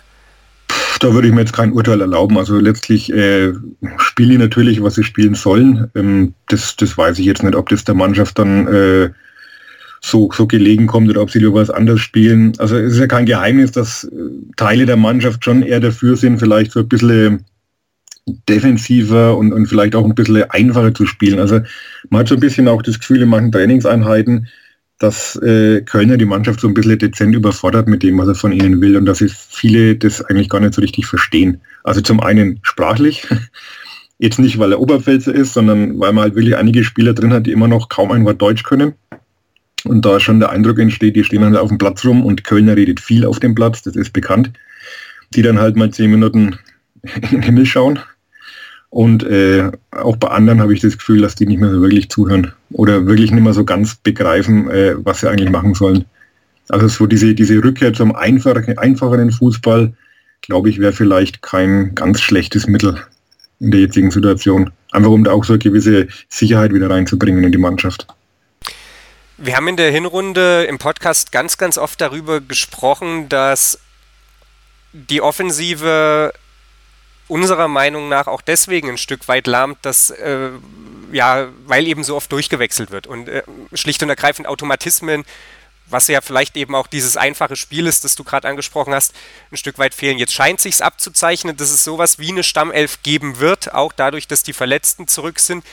Da 1.00 1.12
würde 1.12 1.28
ich 1.28 1.34
mir 1.34 1.40
jetzt 1.40 1.52
kein 1.52 1.72
Urteil 1.72 2.00
erlauben. 2.00 2.38
Also 2.38 2.58
letztlich 2.58 3.12
äh, 3.12 3.52
spielen 3.98 4.30
die 4.30 4.38
natürlich, 4.38 4.82
was 4.82 4.94
sie 4.94 5.04
spielen 5.04 5.34
sollen. 5.34 5.90
Ähm, 5.94 6.32
das, 6.48 6.74
das 6.76 6.96
weiß 6.96 7.18
ich 7.18 7.26
jetzt 7.26 7.42
nicht, 7.42 7.54
ob 7.54 7.68
das 7.68 7.84
der 7.84 7.94
Mannschaft 7.94 8.38
dann 8.38 8.66
äh, 8.66 9.10
so, 10.00 10.30
so 10.32 10.46
gelegen 10.46 10.86
kommt 10.86 11.08
oder 11.10 11.22
ob 11.22 11.30
sie 11.30 11.38
lieber 11.38 11.54
was 11.54 11.70
anderes 11.70 12.00
spielen. 12.00 12.52
Also 12.58 12.76
es 12.76 12.94
ist 12.94 13.00
ja 13.00 13.06
kein 13.06 13.26
Geheimnis, 13.26 13.72
dass 13.72 14.04
äh, 14.04 14.08
Teile 14.56 14.86
der 14.86 14.96
Mannschaft 14.96 15.44
schon 15.44 15.62
eher 15.62 15.80
dafür 15.80 16.16
sind, 16.16 16.38
vielleicht 16.38 16.72
so 16.72 16.80
ein 16.80 16.88
bisschen 16.88 17.44
defensiver 18.48 19.36
und, 19.36 19.52
und 19.52 19.66
vielleicht 19.66 19.94
auch 19.94 20.04
ein 20.04 20.14
bisschen 20.14 20.50
einfacher 20.50 20.94
zu 20.94 21.06
spielen. 21.06 21.38
Also 21.38 21.60
man 22.10 22.20
hat 22.20 22.28
so 22.28 22.34
ein 22.34 22.40
bisschen 22.40 22.68
auch 22.68 22.82
das 22.82 22.98
Gefühl 22.98 23.22
in 23.22 23.28
manchen 23.28 23.52
Trainingseinheiten, 23.52 24.48
dass 24.98 25.36
äh, 25.36 25.82
Kölner 25.82 26.16
die 26.16 26.24
Mannschaft 26.24 26.60
so 26.60 26.68
ein 26.68 26.74
bisschen 26.74 26.98
dezent 26.98 27.34
überfordert 27.34 27.88
mit 27.88 28.02
dem, 28.02 28.18
was 28.18 28.28
er 28.28 28.34
von 28.34 28.52
ihnen 28.52 28.80
will 28.80 28.96
und 28.96 29.06
dass 29.06 29.24
viele 29.50 29.96
das 29.96 30.22
eigentlich 30.22 30.48
gar 30.48 30.60
nicht 30.60 30.74
so 30.74 30.80
richtig 30.80 31.06
verstehen. 31.06 31.60
Also 31.84 32.00
zum 32.00 32.20
einen 32.20 32.58
sprachlich, 32.62 33.26
jetzt 34.18 34.38
nicht, 34.38 34.58
weil 34.58 34.72
er 34.72 34.80
Oberpfälzer 34.80 35.34
ist, 35.34 35.54
sondern 35.54 35.98
weil 36.00 36.12
man 36.12 36.24
halt 36.24 36.34
wirklich 36.34 36.56
einige 36.56 36.82
Spieler 36.82 37.14
drin 37.14 37.32
hat, 37.32 37.46
die 37.46 37.52
immer 37.52 37.68
noch 37.68 37.88
kaum 37.88 38.10
ein 38.10 38.24
Wort 38.24 38.42
Deutsch 38.42 38.64
können. 38.64 38.94
Und 39.84 40.04
da 40.04 40.18
schon 40.20 40.40
der 40.40 40.50
Eindruck 40.50 40.78
entsteht, 40.78 41.16
die 41.16 41.24
stehen 41.24 41.42
dann 41.42 41.56
auf 41.56 41.68
dem 41.68 41.78
Platz 41.78 42.04
rum 42.04 42.24
und 42.24 42.44
Kölner 42.44 42.76
redet 42.76 43.00
viel 43.00 43.24
auf 43.24 43.38
dem 43.40 43.54
Platz, 43.54 43.82
das 43.82 43.96
ist 43.96 44.12
bekannt. 44.12 44.50
Die 45.34 45.42
dann 45.42 45.58
halt 45.58 45.76
mal 45.76 45.90
zehn 45.90 46.10
Minuten 46.10 46.58
in 47.02 47.30
den 47.30 47.42
Himmel 47.42 47.66
schauen 47.66 48.00
und 48.90 49.22
äh, 49.24 49.70
auch 49.90 50.16
bei 50.16 50.28
anderen 50.28 50.60
habe 50.60 50.72
ich 50.72 50.80
das 50.80 50.96
Gefühl, 50.96 51.20
dass 51.20 51.34
die 51.34 51.46
nicht 51.46 51.60
mehr 51.60 51.70
so 51.70 51.82
wirklich 51.82 52.08
zuhören 52.08 52.52
oder 52.70 53.06
wirklich 53.06 53.30
nicht 53.30 53.42
mehr 53.42 53.52
so 53.52 53.64
ganz 53.64 53.96
begreifen, 53.96 54.70
äh, 54.70 54.94
was 54.98 55.20
sie 55.20 55.28
eigentlich 55.28 55.50
machen 55.50 55.74
sollen. 55.74 56.06
Also 56.68 56.88
so 56.88 57.06
diese, 57.06 57.34
diese 57.34 57.62
Rückkehr 57.62 57.92
zum 57.92 58.14
einfachen, 58.14 58.78
einfacheren 58.78 59.30
Fußball, 59.30 59.92
glaube 60.42 60.70
ich, 60.70 60.78
wäre 60.78 60.92
vielleicht 60.92 61.42
kein 61.42 61.94
ganz 61.94 62.20
schlechtes 62.20 62.66
Mittel 62.66 62.96
in 63.60 63.70
der 63.70 63.80
jetzigen 63.80 64.10
Situation. 64.10 64.70
Einfach 64.92 65.10
um 65.10 65.24
da 65.24 65.32
auch 65.32 65.44
so 65.44 65.54
eine 65.54 65.58
gewisse 65.58 66.08
Sicherheit 66.28 66.72
wieder 66.72 66.88
reinzubringen 66.88 67.44
in 67.44 67.52
die 67.52 67.58
Mannschaft. 67.58 68.06
Wir 69.40 69.54
haben 69.54 69.68
in 69.68 69.76
der 69.76 69.92
Hinrunde 69.92 70.64
im 70.64 70.78
Podcast 70.78 71.30
ganz, 71.30 71.58
ganz 71.58 71.78
oft 71.78 72.00
darüber 72.00 72.40
gesprochen, 72.40 73.28
dass 73.28 73.78
die 74.92 75.22
Offensive 75.22 76.34
unserer 77.28 77.68
Meinung 77.68 78.08
nach 78.08 78.26
auch 78.26 78.42
deswegen 78.42 78.88
ein 78.88 78.98
Stück 78.98 79.28
weit 79.28 79.46
lahmt, 79.46 79.78
dass 79.82 80.10
äh, 80.10 80.50
ja, 81.12 81.46
weil 81.66 81.86
eben 81.86 82.02
so 82.02 82.16
oft 82.16 82.32
durchgewechselt 82.32 82.90
wird 82.90 83.06
und 83.06 83.28
äh, 83.28 83.44
schlicht 83.74 84.02
und 84.02 84.08
ergreifend 84.08 84.48
Automatismen, 84.48 85.24
was 85.86 86.08
ja 86.08 86.20
vielleicht 86.20 86.56
eben 86.56 86.74
auch 86.74 86.88
dieses 86.88 87.16
einfache 87.16 87.54
Spiel 87.54 87.86
ist, 87.86 88.02
das 88.02 88.16
du 88.16 88.24
gerade 88.24 88.48
angesprochen 88.48 88.92
hast, 88.92 89.14
ein 89.52 89.56
Stück 89.56 89.78
weit 89.78 89.94
fehlen. 89.94 90.18
Jetzt 90.18 90.32
scheint 90.32 90.60
sich's 90.60 90.80
abzuzeichnen, 90.80 91.56
dass 91.56 91.70
es 91.70 91.84
sowas 91.84 92.18
wie 92.18 92.32
eine 92.32 92.42
Stammelf 92.42 93.04
geben 93.04 93.38
wird, 93.38 93.72
auch 93.72 93.92
dadurch, 93.92 94.26
dass 94.26 94.42
die 94.42 94.52
Verletzten 94.52 95.06
zurück 95.06 95.38
sind. 95.38 95.64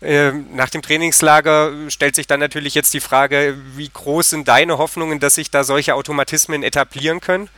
Äh, 0.00 0.32
nach 0.54 0.68
dem 0.68 0.82
Trainingslager 0.82 1.72
stellt 1.88 2.16
sich 2.16 2.26
dann 2.26 2.40
natürlich 2.40 2.74
jetzt 2.74 2.92
die 2.92 3.00
Frage, 3.00 3.54
wie 3.76 3.88
groß 3.88 4.30
sind 4.30 4.48
deine 4.48 4.78
Hoffnungen, 4.78 5.20
dass 5.20 5.36
sich 5.36 5.50
da 5.50 5.64
solche 5.64 5.94
Automatismen 5.94 6.62
etablieren 6.62 7.20
können? 7.20 7.48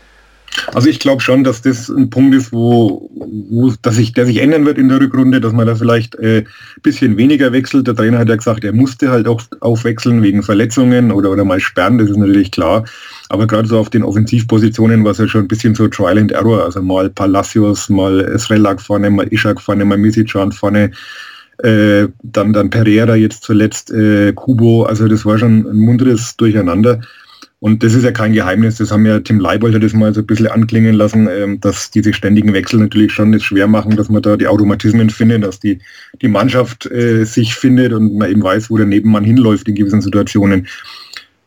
Also 0.73 0.89
ich 0.89 0.99
glaube 0.99 1.23
schon, 1.23 1.45
dass 1.45 1.63
das 1.63 1.89
ein 1.89 2.11
Punkt 2.11 2.35
ist, 2.35 2.53
wo, 2.53 3.11
wo 3.51 3.73
dass 3.83 3.97
sich, 3.97 4.13
der 4.13 4.27
sich 4.27 4.39
ändern 4.39 4.65
wird 4.67 4.79
in 4.79 4.89
der 4.89 5.01
Rückrunde, 5.01 5.41
dass 5.41 5.53
man 5.53 5.67
da 5.67 5.75
vielleicht 5.75 6.19
ein 6.19 6.25
äh, 6.25 6.45
bisschen 6.83 7.17
weniger 7.17 7.53
wechselt. 7.53 7.87
Der 7.87 7.95
Trainer 7.95 8.19
hat 8.19 8.29
ja 8.29 8.37
gesagt, 8.37 8.65
er 8.65 8.73
musste 8.73 9.11
halt 9.11 9.29
auch 9.29 9.43
aufwechseln 9.61 10.23
wegen 10.23 10.43
Verletzungen 10.43 11.13
oder, 11.13 11.31
oder 11.31 11.45
mal 11.45 11.61
sperren, 11.61 11.99
das 11.99 12.11
ist 12.11 12.17
natürlich 12.17 12.51
klar. 12.51 12.85
Aber 13.29 13.47
gerade 13.47 13.69
so 13.69 13.79
auf 13.79 13.91
den 13.91 14.03
Offensivpositionen 14.03 15.05
war 15.05 15.13
es 15.13 15.19
ja 15.19 15.29
schon 15.29 15.43
ein 15.43 15.49
bisschen 15.49 15.75
so 15.75 15.87
Trial 15.87 16.19
and 16.19 16.33
Error. 16.33 16.65
Also 16.65 16.83
mal 16.83 17.11
Palacios, 17.11 17.89
mal 17.89 18.39
Srelak 18.39 18.81
vorne, 18.81 19.11
mal 19.11 19.33
Ishak 19.33 19.61
vorne, 19.61 19.85
mal 19.85 19.99
Misicjan 19.99 20.53
vorne. 20.53 20.91
Äh, 21.63 22.09
dann, 22.23 22.53
dann 22.53 22.71
Pereira 22.71 23.17
jetzt 23.17 23.43
zuletzt, 23.43 23.91
äh, 23.91 24.33
Kubo. 24.33 24.85
Also 24.85 25.09
das 25.09 25.25
war 25.27 25.39
schon 25.39 25.67
ein 25.67 25.77
munteres 25.77 26.37
Durcheinander. 26.37 27.01
Und 27.61 27.83
das 27.83 27.95
ist 27.95 28.05
ja 28.05 28.13
kein 28.13 28.33
Geheimnis, 28.33 28.77
das 28.77 28.93
haben 28.93 29.05
ja 29.05 29.19
Tim 29.19 29.41
Leibold 29.41 29.83
das 29.83 29.93
mal 29.93 30.15
so 30.15 30.21
ein 30.21 30.27
bisschen 30.27 30.47
anklingen 30.47 30.95
lassen, 30.95 31.29
ähm, 31.29 31.61
dass 31.61 31.91
diese 31.91 32.13
ständigen 32.13 32.53
Wechsel 32.53 32.79
natürlich 32.79 33.13
schon 33.13 33.35
es 33.35 33.43
schwer 33.43 33.67
machen, 33.67 33.97
dass 33.97 34.09
man 34.09 34.23
da 34.23 34.37
die 34.37 34.47
Automatismen 34.47 35.11
findet, 35.11 35.43
dass 35.43 35.59
die, 35.59 35.81
die 36.23 36.29
Mannschaft 36.29 36.87
äh, 36.87 37.25
sich 37.25 37.57
findet 37.57 37.93
und 37.93 38.17
man 38.17 38.31
eben 38.31 38.45
weiß, 38.45 38.71
wo 38.71 38.77
der 38.77 38.87
Nebenmann 38.87 39.25
hinläuft 39.25 39.67
in 39.69 39.75
gewissen 39.75 40.01
Situationen. 40.01 40.69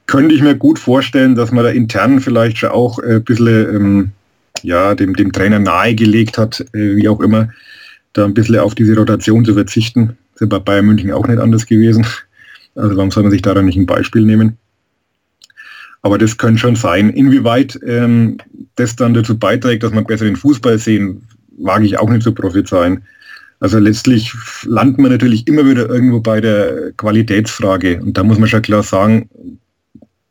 Könnte 0.06 0.36
ich 0.36 0.42
mir 0.42 0.56
gut 0.56 0.80
vorstellen, 0.80 1.36
dass 1.36 1.54
man 1.54 1.64
da 1.64 1.70
intern 1.70 2.20
vielleicht 2.20 2.58
schon 2.58 2.72
auch 2.72 3.00
äh, 3.00 3.16
ein 3.16 3.24
bisschen 3.24 3.76
ähm, 3.76 4.12
ja, 4.64 4.96
dem, 4.96 5.16
dem 5.16 5.32
Trainer 5.32 5.60
nahegelegt 5.60 6.38
hat, 6.38 6.60
äh, 6.74 6.98
wie 6.98 7.08
auch 7.08 7.22
immer, 7.22 7.50
da 8.14 8.26
ein 8.26 8.34
bisschen 8.34 8.60
auf 8.60 8.76
diese 8.76 8.96
Rotation 8.96 9.46
zu 9.46 9.54
verzichten. 9.54 10.18
Das 10.34 10.42
ist 10.42 10.50
bei 10.50 10.60
Bayern 10.60 10.86
München 10.86 11.12
auch 11.12 11.28
nicht 11.28 11.40
anders 11.40 11.66
gewesen. 11.66 12.06
Also 12.76 12.96
warum 12.96 13.12
soll 13.12 13.24
man 13.24 13.32
sich 13.32 13.42
daran 13.42 13.66
nicht 13.66 13.78
ein 13.78 13.86
Beispiel 13.86 14.24
nehmen? 14.24 14.58
Aber 16.02 16.18
das 16.18 16.38
könnte 16.38 16.60
schon 16.60 16.76
sein. 16.76 17.10
Inwieweit 17.10 17.80
ähm, 17.86 18.38
das 18.76 18.96
dann 18.96 19.14
dazu 19.14 19.38
beiträgt, 19.38 19.84
dass 19.84 19.94
man 19.94 20.06
besseren 20.06 20.36
Fußball 20.36 20.78
sehen, 20.80 21.28
wage 21.58 21.86
ich 21.86 22.00
auch 22.00 22.10
nicht 22.10 22.24
zu 22.24 22.34
prophezeien. 22.34 23.04
Also 23.60 23.78
letztlich 23.78 24.34
landet 24.64 24.98
man 24.98 25.12
natürlich 25.12 25.48
immer 25.48 25.66
wieder 25.70 25.88
irgendwo 25.88 26.20
bei 26.20 26.42
der 26.42 26.94
Qualitätsfrage. 26.98 28.02
Und 28.02 28.18
da 28.18 28.24
muss 28.24 28.40
man 28.40 28.50
schon 28.50 28.64
klar 28.64 28.82
sagen, 28.82 29.30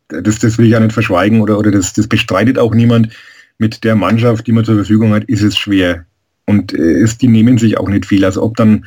das, 0.08 0.40
das 0.40 0.58
will 0.58 0.66
ich 0.66 0.72
ja 0.72 0.80
nicht 0.80 0.92
verschweigen 0.92 1.40
oder, 1.40 1.56
oder 1.56 1.70
das, 1.70 1.92
das 1.92 2.08
bestreitet 2.08 2.58
auch 2.58 2.75
niemand. 2.75 3.10
Mit 3.58 3.84
der 3.84 3.94
Mannschaft, 3.94 4.46
die 4.46 4.52
man 4.52 4.64
zur 4.64 4.75
Verfügung 4.75 5.12
hat, 5.12 5.25
ist 5.25 5.42
es 5.42 5.56
schwer. 5.56 6.06
Und 6.50 6.75
äh, 6.75 7.00
es, 7.02 7.16
die 7.16 7.28
nehmen 7.28 7.57
sich 7.57 7.78
auch 7.78 7.88
nicht 7.88 8.07
viel. 8.07 8.25
Also 8.25 8.42
ob 8.42 8.57
dann 8.57 8.85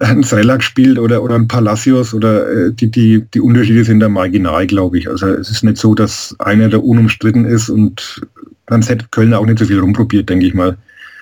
ein 0.00 0.22
Srelak 0.22 0.62
spielt 0.62 0.98
oder, 0.98 1.22
oder 1.22 1.34
ein 1.34 1.48
Palacios 1.48 2.14
oder 2.14 2.50
äh, 2.50 2.72
die, 2.72 2.90
die, 2.90 3.24
die 3.32 3.40
Unterschiede 3.40 3.84
sind 3.84 4.00
da 4.00 4.08
marginal, 4.08 4.66
glaube 4.66 4.98
ich. 4.98 5.08
Also 5.08 5.28
es 5.28 5.50
ist 5.50 5.64
nicht 5.64 5.76
so, 5.76 5.94
dass 5.94 6.34
einer 6.38 6.68
da 6.68 6.78
unumstritten 6.78 7.44
ist 7.44 7.68
und 7.68 8.22
dann 8.66 8.82
hätte 8.82 9.06
Köln 9.10 9.34
auch 9.34 9.46
nicht 9.46 9.58
so 9.58 9.66
viel 9.66 9.80
rumprobiert, 9.80 10.28
denke 10.28 10.46
ich 10.46 10.54
mal. 10.54 10.76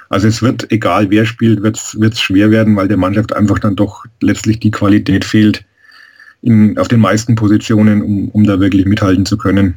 Also 0.09 0.29
es 0.29 0.43
wird, 0.43 0.71
egal 0.73 1.11
wer 1.11 1.25
spielt, 1.25 1.62
wird 1.62 1.76
es 1.76 2.21
schwer 2.21 2.50
werden, 2.50 2.75
weil 2.76 2.88
der 2.88 2.97
Mannschaft 2.97 3.35
einfach 3.35 3.59
dann 3.59 3.76
doch 3.76 4.05
letztlich 4.21 4.61
die 4.61 4.71
Qualität 4.71 5.25
fehlt 5.25 5.64
in, 6.43 6.79
auf 6.79 6.88
den 6.88 7.00
meisten 7.00 7.35
Positionen, 7.35 8.02
um, 8.02 8.29
um 8.29 8.45
da 8.45 8.61
wirklich 8.61 8.87
mithalten 8.87 9.26
zu 9.26 9.37
können. 9.37 9.76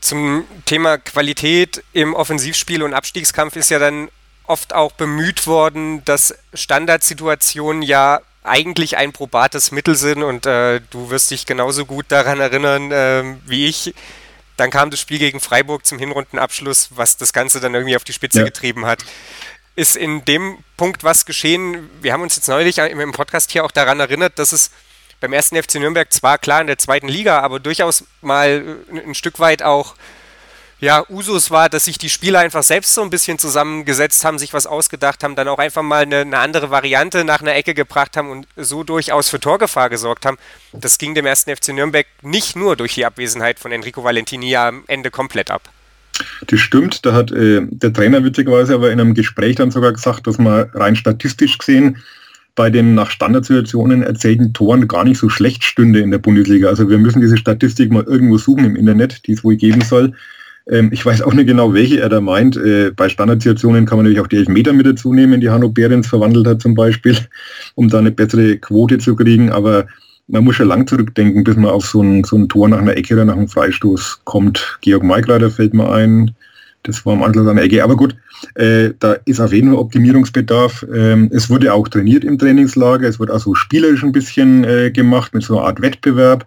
Zum 0.00 0.44
Thema 0.64 0.98
Qualität 0.98 1.82
im 1.92 2.14
Offensivspiel 2.14 2.82
und 2.82 2.94
Abstiegskampf 2.94 3.56
ist 3.56 3.70
ja 3.70 3.78
dann 3.78 4.08
oft 4.44 4.74
auch 4.74 4.92
bemüht 4.92 5.46
worden, 5.46 6.04
dass 6.04 6.34
Standardsituationen 6.54 7.82
ja 7.82 8.20
eigentlich 8.42 8.96
ein 8.96 9.12
probates 9.12 9.72
Mittel 9.72 9.94
sind 9.94 10.22
und 10.22 10.46
äh, 10.46 10.80
du 10.90 11.10
wirst 11.10 11.30
dich 11.30 11.46
genauso 11.46 11.84
gut 11.84 12.06
daran 12.08 12.40
erinnern 12.40 12.90
äh, 12.90 13.36
wie 13.46 13.66
ich. 13.66 13.94
Dann 14.56 14.70
kam 14.70 14.90
das 14.90 15.00
Spiel 15.00 15.18
gegen 15.18 15.38
Freiburg 15.38 15.86
zum 15.86 15.98
Hinrundenabschluss, 15.98 16.88
was 16.90 17.16
das 17.16 17.32
Ganze 17.32 17.60
dann 17.60 17.74
irgendwie 17.74 17.96
auf 17.96 18.04
die 18.04 18.12
Spitze 18.12 18.40
ja. 18.40 18.44
getrieben 18.44 18.86
hat. 18.86 19.04
Ist 19.76 19.96
in 19.96 20.24
dem 20.24 20.58
Punkt 20.76 21.04
was 21.04 21.26
geschehen? 21.26 21.88
Wir 22.00 22.12
haben 22.12 22.22
uns 22.22 22.34
jetzt 22.34 22.48
neulich 22.48 22.78
im 22.78 23.12
Podcast 23.12 23.52
hier 23.52 23.64
auch 23.64 23.70
daran 23.70 24.00
erinnert, 24.00 24.38
dass 24.38 24.52
es 24.52 24.70
beim 25.20 25.32
ersten 25.32 25.60
FC 25.60 25.76
Nürnberg 25.76 26.12
zwar 26.12 26.38
klar 26.38 26.60
in 26.60 26.66
der 26.66 26.78
zweiten 26.78 27.08
Liga, 27.08 27.40
aber 27.40 27.60
durchaus 27.60 28.04
mal 28.20 28.78
äh, 28.92 29.00
ein 29.00 29.14
Stück 29.14 29.38
weit 29.38 29.62
auch 29.62 29.94
ja, 30.80 31.04
Usus 31.10 31.50
war, 31.50 31.68
dass 31.68 31.86
sich 31.86 31.98
die 31.98 32.08
Spieler 32.08 32.38
einfach 32.38 32.62
selbst 32.62 32.94
so 32.94 33.02
ein 33.02 33.10
bisschen 33.10 33.38
zusammengesetzt 33.38 34.24
haben, 34.24 34.38
sich 34.38 34.54
was 34.54 34.66
ausgedacht 34.66 35.24
haben, 35.24 35.34
dann 35.34 35.48
auch 35.48 35.58
einfach 35.58 35.82
mal 35.82 36.02
eine, 36.02 36.20
eine, 36.20 36.38
andere 36.38 36.70
Variante 36.70 37.24
nach 37.24 37.40
einer 37.40 37.56
Ecke 37.56 37.74
gebracht 37.74 38.16
haben 38.16 38.30
und 38.30 38.46
so 38.56 38.84
durchaus 38.84 39.28
für 39.28 39.40
Torgefahr 39.40 39.90
gesorgt 39.90 40.24
haben. 40.24 40.38
Das 40.72 40.98
ging 40.98 41.16
dem 41.16 41.26
ersten 41.26 41.54
FC 41.54 41.70
Nürnberg 41.70 42.06
nicht 42.22 42.54
nur 42.54 42.76
durch 42.76 42.94
die 42.94 43.04
Abwesenheit 43.04 43.58
von 43.58 43.72
Enrico 43.72 44.04
Valentini 44.04 44.54
am 44.54 44.84
Ende 44.86 45.10
komplett 45.10 45.50
ab. 45.50 45.68
Das 46.46 46.60
stimmt, 46.60 47.04
da 47.04 47.12
hat 47.12 47.32
äh, 47.32 47.60
der 47.62 47.92
Trainer 47.92 48.22
witzigerweise 48.22 48.74
aber 48.74 48.90
in 48.92 49.00
einem 49.00 49.14
Gespräch 49.14 49.56
dann 49.56 49.70
sogar 49.70 49.92
gesagt, 49.92 50.26
dass 50.26 50.38
man 50.38 50.70
rein 50.74 50.96
statistisch 50.96 51.58
gesehen 51.58 51.98
bei 52.58 52.70
den 52.70 52.96
nach 52.96 53.12
Standardsituationen 53.12 54.02
erzählten 54.02 54.52
Toren 54.52 54.88
gar 54.88 55.04
nicht 55.04 55.18
so 55.18 55.28
schlecht 55.28 55.62
stünde 55.62 56.00
in 56.00 56.10
der 56.10 56.18
Bundesliga. 56.18 56.68
Also 56.68 56.90
wir 56.90 56.98
müssen 56.98 57.20
diese 57.20 57.36
Statistik 57.36 57.92
mal 57.92 58.02
irgendwo 58.02 58.36
suchen 58.36 58.64
im 58.64 58.74
Internet, 58.74 59.28
die 59.28 59.32
es 59.34 59.44
wohl 59.44 59.54
geben 59.54 59.80
soll. 59.80 60.14
Ähm, 60.68 60.90
ich 60.92 61.06
weiß 61.06 61.22
auch 61.22 61.34
nicht 61.34 61.46
genau, 61.46 61.72
welche 61.72 62.00
er 62.00 62.08
da 62.08 62.20
meint. 62.20 62.56
Äh, 62.56 62.90
bei 62.90 63.08
Standardsituationen 63.08 63.86
kann 63.86 63.98
man 63.98 64.06
natürlich 64.06 64.20
auch 64.20 64.26
die 64.26 64.38
Elfmeter 64.38 64.72
mit 64.72 64.86
dazu 64.86 65.14
nehmen, 65.14 65.40
die 65.40 65.50
Hanno 65.50 65.68
Behrens 65.68 66.08
verwandelt 66.08 66.48
hat 66.48 66.60
zum 66.60 66.74
Beispiel, 66.74 67.16
um 67.76 67.88
da 67.88 68.00
eine 68.00 68.10
bessere 68.10 68.56
Quote 68.56 68.98
zu 68.98 69.14
kriegen. 69.14 69.52
Aber 69.52 69.86
man 70.26 70.42
muss 70.42 70.56
schon 70.56 70.66
lang 70.66 70.88
zurückdenken, 70.88 71.44
bis 71.44 71.54
man 71.54 71.70
auf 71.70 71.86
so 71.86 72.02
ein, 72.02 72.24
so 72.24 72.34
ein 72.34 72.48
Tor 72.48 72.68
nach 72.68 72.78
einer 72.78 72.96
Ecke 72.96 73.14
oder 73.14 73.24
nach 73.24 73.36
einem 73.36 73.46
Freistoß 73.46 74.22
kommt. 74.24 74.78
Georg 74.80 75.04
Maikreiter 75.04 75.48
fällt 75.48 75.74
mir 75.74 75.92
ein, 75.92 76.34
das 76.82 77.04
war 77.04 77.14
am 77.14 77.22
Anschluss 77.22 77.48
an 77.48 77.56
der 77.56 77.64
Ecke. 77.64 77.82
Aber 77.82 77.96
gut, 77.96 78.16
äh, 78.54 78.90
da 78.98 79.14
ist 79.24 79.40
auf 79.40 79.52
jeden 79.52 79.70
Fall 79.70 79.78
Optimierungsbedarf. 79.78 80.86
Ähm, 80.92 81.30
es 81.32 81.50
wurde 81.50 81.72
auch 81.72 81.88
trainiert 81.88 82.24
im 82.24 82.38
Trainingslager. 82.38 83.08
Es 83.08 83.18
wurde 83.18 83.32
also 83.32 83.54
spielerisch 83.54 84.02
ein 84.02 84.12
bisschen 84.12 84.64
äh, 84.64 84.90
gemacht 84.90 85.34
mit 85.34 85.42
so 85.42 85.58
einer 85.58 85.66
Art 85.66 85.82
Wettbewerb 85.82 86.46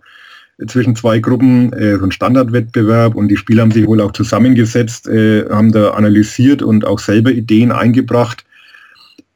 zwischen 0.67 0.95
zwei 0.95 1.19
Gruppen, 1.19 1.73
äh, 1.73 1.97
so 1.97 2.05
ein 2.05 2.11
Standardwettbewerb. 2.11 3.15
Und 3.15 3.27
die 3.27 3.37
Spieler 3.37 3.63
haben 3.63 3.71
sich 3.71 3.87
wohl 3.87 4.01
auch 4.01 4.13
zusammengesetzt, 4.13 5.07
äh, 5.07 5.47
haben 5.49 5.71
da 5.71 5.91
analysiert 5.91 6.61
und 6.61 6.85
auch 6.85 6.99
selber 6.99 7.31
Ideen 7.31 7.71
eingebracht. 7.71 8.45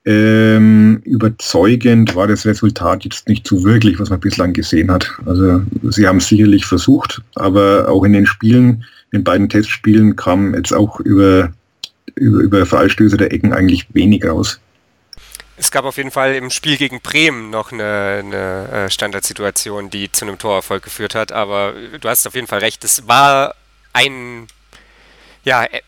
Ähm, 0.08 1.02
überzeugend 1.04 2.16
war 2.16 2.28
das 2.28 2.46
Resultat 2.46 3.06
jetzt 3.06 3.28
nicht 3.28 3.48
so 3.48 3.64
wirklich, 3.64 4.00
was 4.00 4.12
man 4.12 4.20
bislang 4.20 4.54
gesehen 4.54 4.92
hat. 4.92 5.12
Also 5.25 5.64
sie 5.90 6.08
haben 6.08 6.18
es 6.18 6.28
sicherlich 6.28 6.66
versucht, 6.66 7.24
aber 7.34 7.90
auch 7.90 8.04
in 8.04 8.14
den 8.14 8.28
Spielen 8.28 8.84
in 9.12 9.24
beiden 9.24 9.50
Testspielen 9.50 10.16
kam 10.16 10.54
jetzt 10.56 10.74
auch 10.74 11.00
über, 11.00 11.54
über, 12.16 12.40
über 12.40 12.66
Freistöße 12.66 13.18
der 13.18 13.32
Ecken 13.32 13.54
eigentlich 13.54 13.88
wenig 13.94 14.26
raus. 14.26 14.60
Es 15.58 15.72
gab 15.72 15.86
auf 15.86 15.98
jeden 15.98 16.12
Fall 16.12 16.36
im 16.36 16.50
Spiel 16.50 16.76
gegen 16.76 17.00
Bremen 17.00 17.50
noch 17.50 17.72
eine, 17.72 18.24
eine 18.26 18.68
äh, 18.68 18.90
Standardsituation, 18.90 19.90
die 19.90 20.12
zu 20.12 20.26
einem 20.26 20.38
Torerfolg 20.38 20.84
geführt 20.84 21.16
hat, 21.16 21.32
aber 21.32 21.74
du 22.00 22.10
hast 22.10 22.28
auf 22.28 22.36
jeden 22.36 22.48
Fall 22.48 22.60
recht, 22.60 22.84
es 22.84 23.08
war 23.08 23.56
ein 23.94 24.48
ja, 25.46 25.64
äh, 25.64 25.80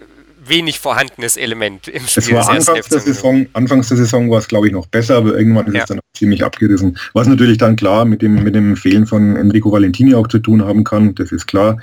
wenig 0.46 0.80
vorhandenes 0.80 1.36
Element 1.36 1.88
im 1.90 2.08
Spiel. 2.08 2.24
Es 2.24 2.32
war 2.32 2.50
anfangs 2.50 2.88
der, 2.88 3.00
Saison, 3.02 3.48
anfangs 3.54 3.90
der 3.90 3.98
Saison 3.98 4.30
war 4.30 4.40
es, 4.40 4.48
glaube 4.48 4.68
ich, 4.68 4.74
noch 4.74 4.88
besser, 4.88 5.18
aber 5.18 5.38
irgendwann 5.38 5.68
ist 5.68 5.74
ja. 5.74 5.82
es 5.82 5.88
dann 5.88 6.00
ziemlich 6.14 6.44
abgerissen. 6.44 6.98
Was 7.14 7.28
natürlich 7.28 7.58
dann 7.58 7.76
klar 7.76 8.06
mit 8.06 8.22
dem, 8.22 8.44
mit 8.44 8.56
dem 8.56 8.78
Fehlen 8.78 9.06
von 9.06 9.36
Enrico 9.36 9.72
Valentini 9.72 10.16
auch 10.16 10.28
zu 10.28 10.40
tun 10.40 10.64
haben 10.64 10.84
kann, 10.84 11.16
das 11.16 11.32
ist 11.32 11.48
klar. 11.48 11.78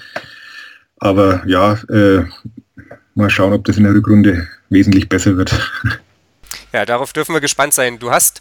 Aber 0.99 1.43
ja, 1.47 1.75
äh, 1.89 2.25
mal 3.15 3.31
schauen, 3.31 3.53
ob 3.53 3.65
das 3.65 3.77
in 3.77 3.85
der 3.85 3.95
Rückrunde 3.95 4.49
wesentlich 4.71 5.09
besser 5.09 5.37
wird. 5.37 5.55
Ja, 6.73 6.85
darauf 6.85 7.13
dürfen 7.13 7.35
wir 7.35 7.41
gespannt 7.41 7.73
sein. 7.73 8.01
Du 8.01 8.11
hast 8.11 8.41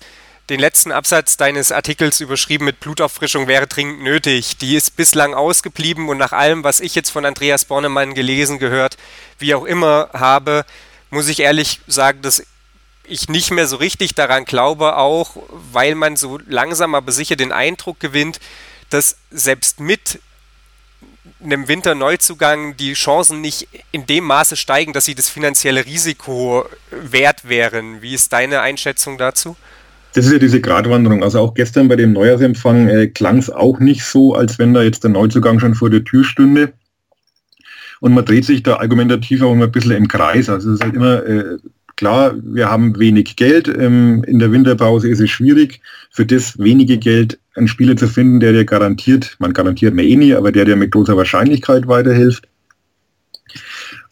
den 0.50 0.60
letzten 0.60 0.92
Absatz 0.92 1.38
deines 1.38 1.72
Artikels 1.72 2.20
überschrieben 2.20 2.66
mit 2.66 2.80
Blutauffrischung 2.80 3.48
wäre 3.48 3.68
dringend 3.68 4.02
nötig. 4.02 4.58
Die 4.58 4.76
ist 4.76 4.98
bislang 4.98 5.34
ausgeblieben 5.34 6.10
und 6.10 6.18
nach 6.18 6.34
allem, 6.34 6.64
was 6.64 6.80
ich 6.80 6.96
jetzt 6.96 7.12
von 7.12 7.26
Andreas 7.26 7.66
Bornemann 7.66 8.14
gelesen, 8.14 8.60
gehört, 8.60 8.98
wie 9.38 9.54
auch 9.54 9.66
immer 9.66 10.10
habe, 10.14 10.66
muss 11.12 11.30
ich 11.30 11.42
ehrlich 11.42 11.80
sagen, 11.88 12.24
dass 12.24 12.44
ich 13.06 13.30
nicht 13.30 13.52
mehr 13.52 13.68
so 13.68 13.78
richtig 13.78 14.16
daran 14.16 14.46
glaube, 14.46 14.98
auch 14.98 15.38
weil 15.72 15.96
man 15.96 16.16
so 16.16 16.40
langsam 16.48 16.96
aber 16.96 17.12
sicher 17.12 17.36
den 17.36 17.52
Eindruck 17.52 18.00
gewinnt, 18.00 18.40
dass 18.90 19.18
selbst 19.30 19.80
mit 19.80 20.20
einem 21.44 21.68
Winterneuzugang 21.68 22.78
die 22.78 22.94
Chancen 22.94 23.42
nicht 23.42 23.68
in 23.92 24.06
dem 24.06 24.26
Maße 24.26 24.56
steigen, 24.56 24.94
dass 24.94 25.06
sie 25.06 25.16
das 25.16 25.30
finanzielle 25.30 25.86
Risiko 25.86 26.66
wert 26.92 27.48
wären. 27.48 28.02
Wie 28.02 28.14
ist 28.14 28.34
deine 28.34 28.62
Einschätzung 28.62 29.18
dazu? 29.18 29.56
Das 30.14 30.26
ist 30.26 30.32
ja 30.32 30.38
diese 30.38 30.62
Gratwanderung. 30.62 31.24
Also 31.24 31.40
auch 31.40 31.54
gestern 31.54 31.88
bei 31.88 31.96
dem 31.96 32.14
Neujahrsempfang 32.14 32.88
äh, 32.88 33.08
klang 33.08 33.38
es 33.38 33.50
auch 33.50 33.80
nicht 33.80 34.04
so, 34.04 34.36
als 34.36 34.60
wenn 34.60 34.74
da 34.74 34.84
jetzt 34.84 35.04
der 35.04 35.12
Neuzugang 35.12 35.60
schon 35.60 35.76
vor 35.76 35.90
der 35.90 36.04
Tür 36.04 36.24
stünde. 36.24 36.74
Und 38.00 38.14
man 38.14 38.26
dreht 38.26 38.46
sich 38.46 38.64
da 38.64 38.78
argumentativ 38.78 39.42
auch 39.42 39.54
immer 39.54 39.66
ein 39.66 39.72
bisschen 39.72 39.94
im 39.94 40.08
Kreis. 40.08 40.50
Also 40.50 40.70
es 40.70 40.76
ist 40.76 40.84
halt 40.84 40.96
immer 40.96 41.26
äh, 41.26 41.58
klar, 41.96 42.36
wir 42.44 42.70
haben 42.70 43.00
wenig 43.00 43.36
Geld. 43.36 43.68
Ähm, 43.68 44.24
in 44.26 44.40
der 44.40 44.52
Winterpause 44.52 45.10
ist 45.10 45.22
es 45.22 45.30
schwierig, 45.30 45.82
für 46.12 46.26
das 46.26 46.60
wenige 46.60 46.98
Geld 46.98 47.40
einen 47.56 47.68
Spieler 47.68 47.96
zu 47.96 48.08
finden, 48.08 48.40
der 48.40 48.54
dir 48.54 48.66
garantiert, 48.66 49.36
man 49.40 49.54
garantiert 49.54 49.94
mir 49.94 50.04
eh 50.04 50.16
nie, 50.16 50.34
aber 50.34 50.52
der 50.52 50.66
dir 50.66 50.76
mit 50.76 50.92
großer 50.92 51.16
Wahrscheinlichkeit 51.18 51.88
weiterhilft. 51.88 52.48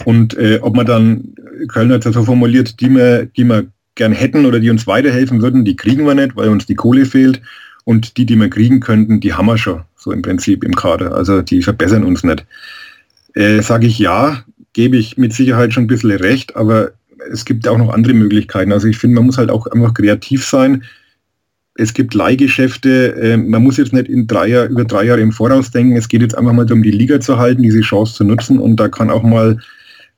Und 0.05 0.37
äh, 0.37 0.59
ob 0.61 0.75
man 0.75 0.85
dann 0.85 1.35
Kölner 1.67 2.01
so 2.01 2.23
formuliert, 2.23 2.79
die 2.79 2.89
wir, 2.89 3.25
die 3.25 3.43
wir 3.43 3.67
gern 3.95 4.11
hätten 4.11 4.45
oder 4.45 4.59
die 4.59 4.69
uns 4.69 4.87
weiterhelfen 4.87 5.41
würden, 5.41 5.65
die 5.65 5.75
kriegen 5.75 6.05
wir 6.05 6.15
nicht, 6.15 6.35
weil 6.35 6.49
uns 6.49 6.65
die 6.65 6.75
Kohle 6.75 7.05
fehlt. 7.05 7.41
Und 7.83 8.17
die, 8.17 8.27
die 8.27 8.35
wir 8.35 8.49
kriegen 8.49 8.79
könnten, 8.79 9.19
die 9.19 9.33
haben 9.33 9.47
wir 9.47 9.57
schon, 9.57 9.81
so 9.95 10.11
im 10.11 10.21
Prinzip 10.21 10.63
im 10.63 10.75
Kader. 10.75 11.15
Also 11.15 11.41
die 11.41 11.63
verbessern 11.63 12.03
uns 12.03 12.23
nicht. 12.23 12.45
Äh, 13.33 13.61
Sage 13.61 13.87
ich 13.87 13.97
ja, 13.97 14.43
gebe 14.73 14.97
ich 14.97 15.17
mit 15.17 15.33
Sicherheit 15.33 15.73
schon 15.73 15.85
ein 15.85 15.87
bisschen 15.87 16.11
recht, 16.11 16.55
aber 16.55 16.91
es 17.31 17.43
gibt 17.43 17.67
auch 17.67 17.77
noch 17.77 17.93
andere 17.93 18.13
Möglichkeiten. 18.13 18.71
Also 18.71 18.87
ich 18.87 18.97
finde, 18.97 19.15
man 19.15 19.25
muss 19.25 19.37
halt 19.37 19.49
auch 19.49 19.67
einfach 19.67 19.93
kreativ 19.93 20.45
sein. 20.45 20.83
Es 21.75 21.93
gibt 21.93 22.13
Leihgeschäfte, 22.13 23.15
äh, 23.15 23.37
man 23.37 23.63
muss 23.63 23.77
jetzt 23.77 23.93
nicht 23.93 24.07
in 24.07 24.27
drei 24.27 24.47
Jahr, 24.47 24.67
über 24.67 24.83
drei 24.83 25.05
Jahre 25.05 25.21
im 25.21 25.31
Voraus 25.31 25.71
denken. 25.71 25.95
Es 25.95 26.09
geht 26.09 26.21
jetzt 26.21 26.37
einfach 26.37 26.53
mal 26.53 26.65
darum, 26.65 26.83
die 26.83 26.91
Liga 26.91 27.19
zu 27.19 27.37
halten, 27.37 27.63
diese 27.63 27.81
Chance 27.81 28.15
zu 28.15 28.23
nutzen 28.23 28.59
und 28.59 28.75
da 28.77 28.89
kann 28.89 29.09
auch 29.09 29.23
mal 29.23 29.57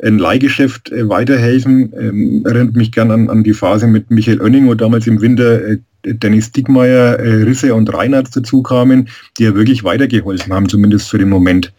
ein 0.01 0.17
Leihgeschäft 0.17 0.91
äh, 0.91 1.07
weiterhelfen. 1.07 1.93
Ähm, 1.98 2.43
erinnert 2.45 2.75
mich 2.75 2.91
gern 2.91 3.12
an, 3.12 3.29
an 3.29 3.43
die 3.43 3.53
Phase 3.53 3.88
mit 3.88 4.10
Michael 4.10 4.41
Oenning, 4.41 4.67
wo 4.67 4.74
damals 4.74 5.07
im 5.07 5.22
Winter 5.22 5.63
äh, 5.65 5.77
Dennis 6.05 6.51
Dickmeyer, 6.51 7.19
äh, 7.19 7.43
Risse 7.43 7.74
und 7.74 7.93
Reinhardt 7.93 8.36
dazu 8.36 8.62
kamen, 8.62 9.10
die 9.38 9.43
ja 9.43 9.55
wirklich 9.55 9.83
weitergeholfen 9.83 10.51
haben, 10.53 10.67
zumindest 10.67 11.10
für 11.10 11.17
den 11.17 11.29
Moment. 11.29 11.72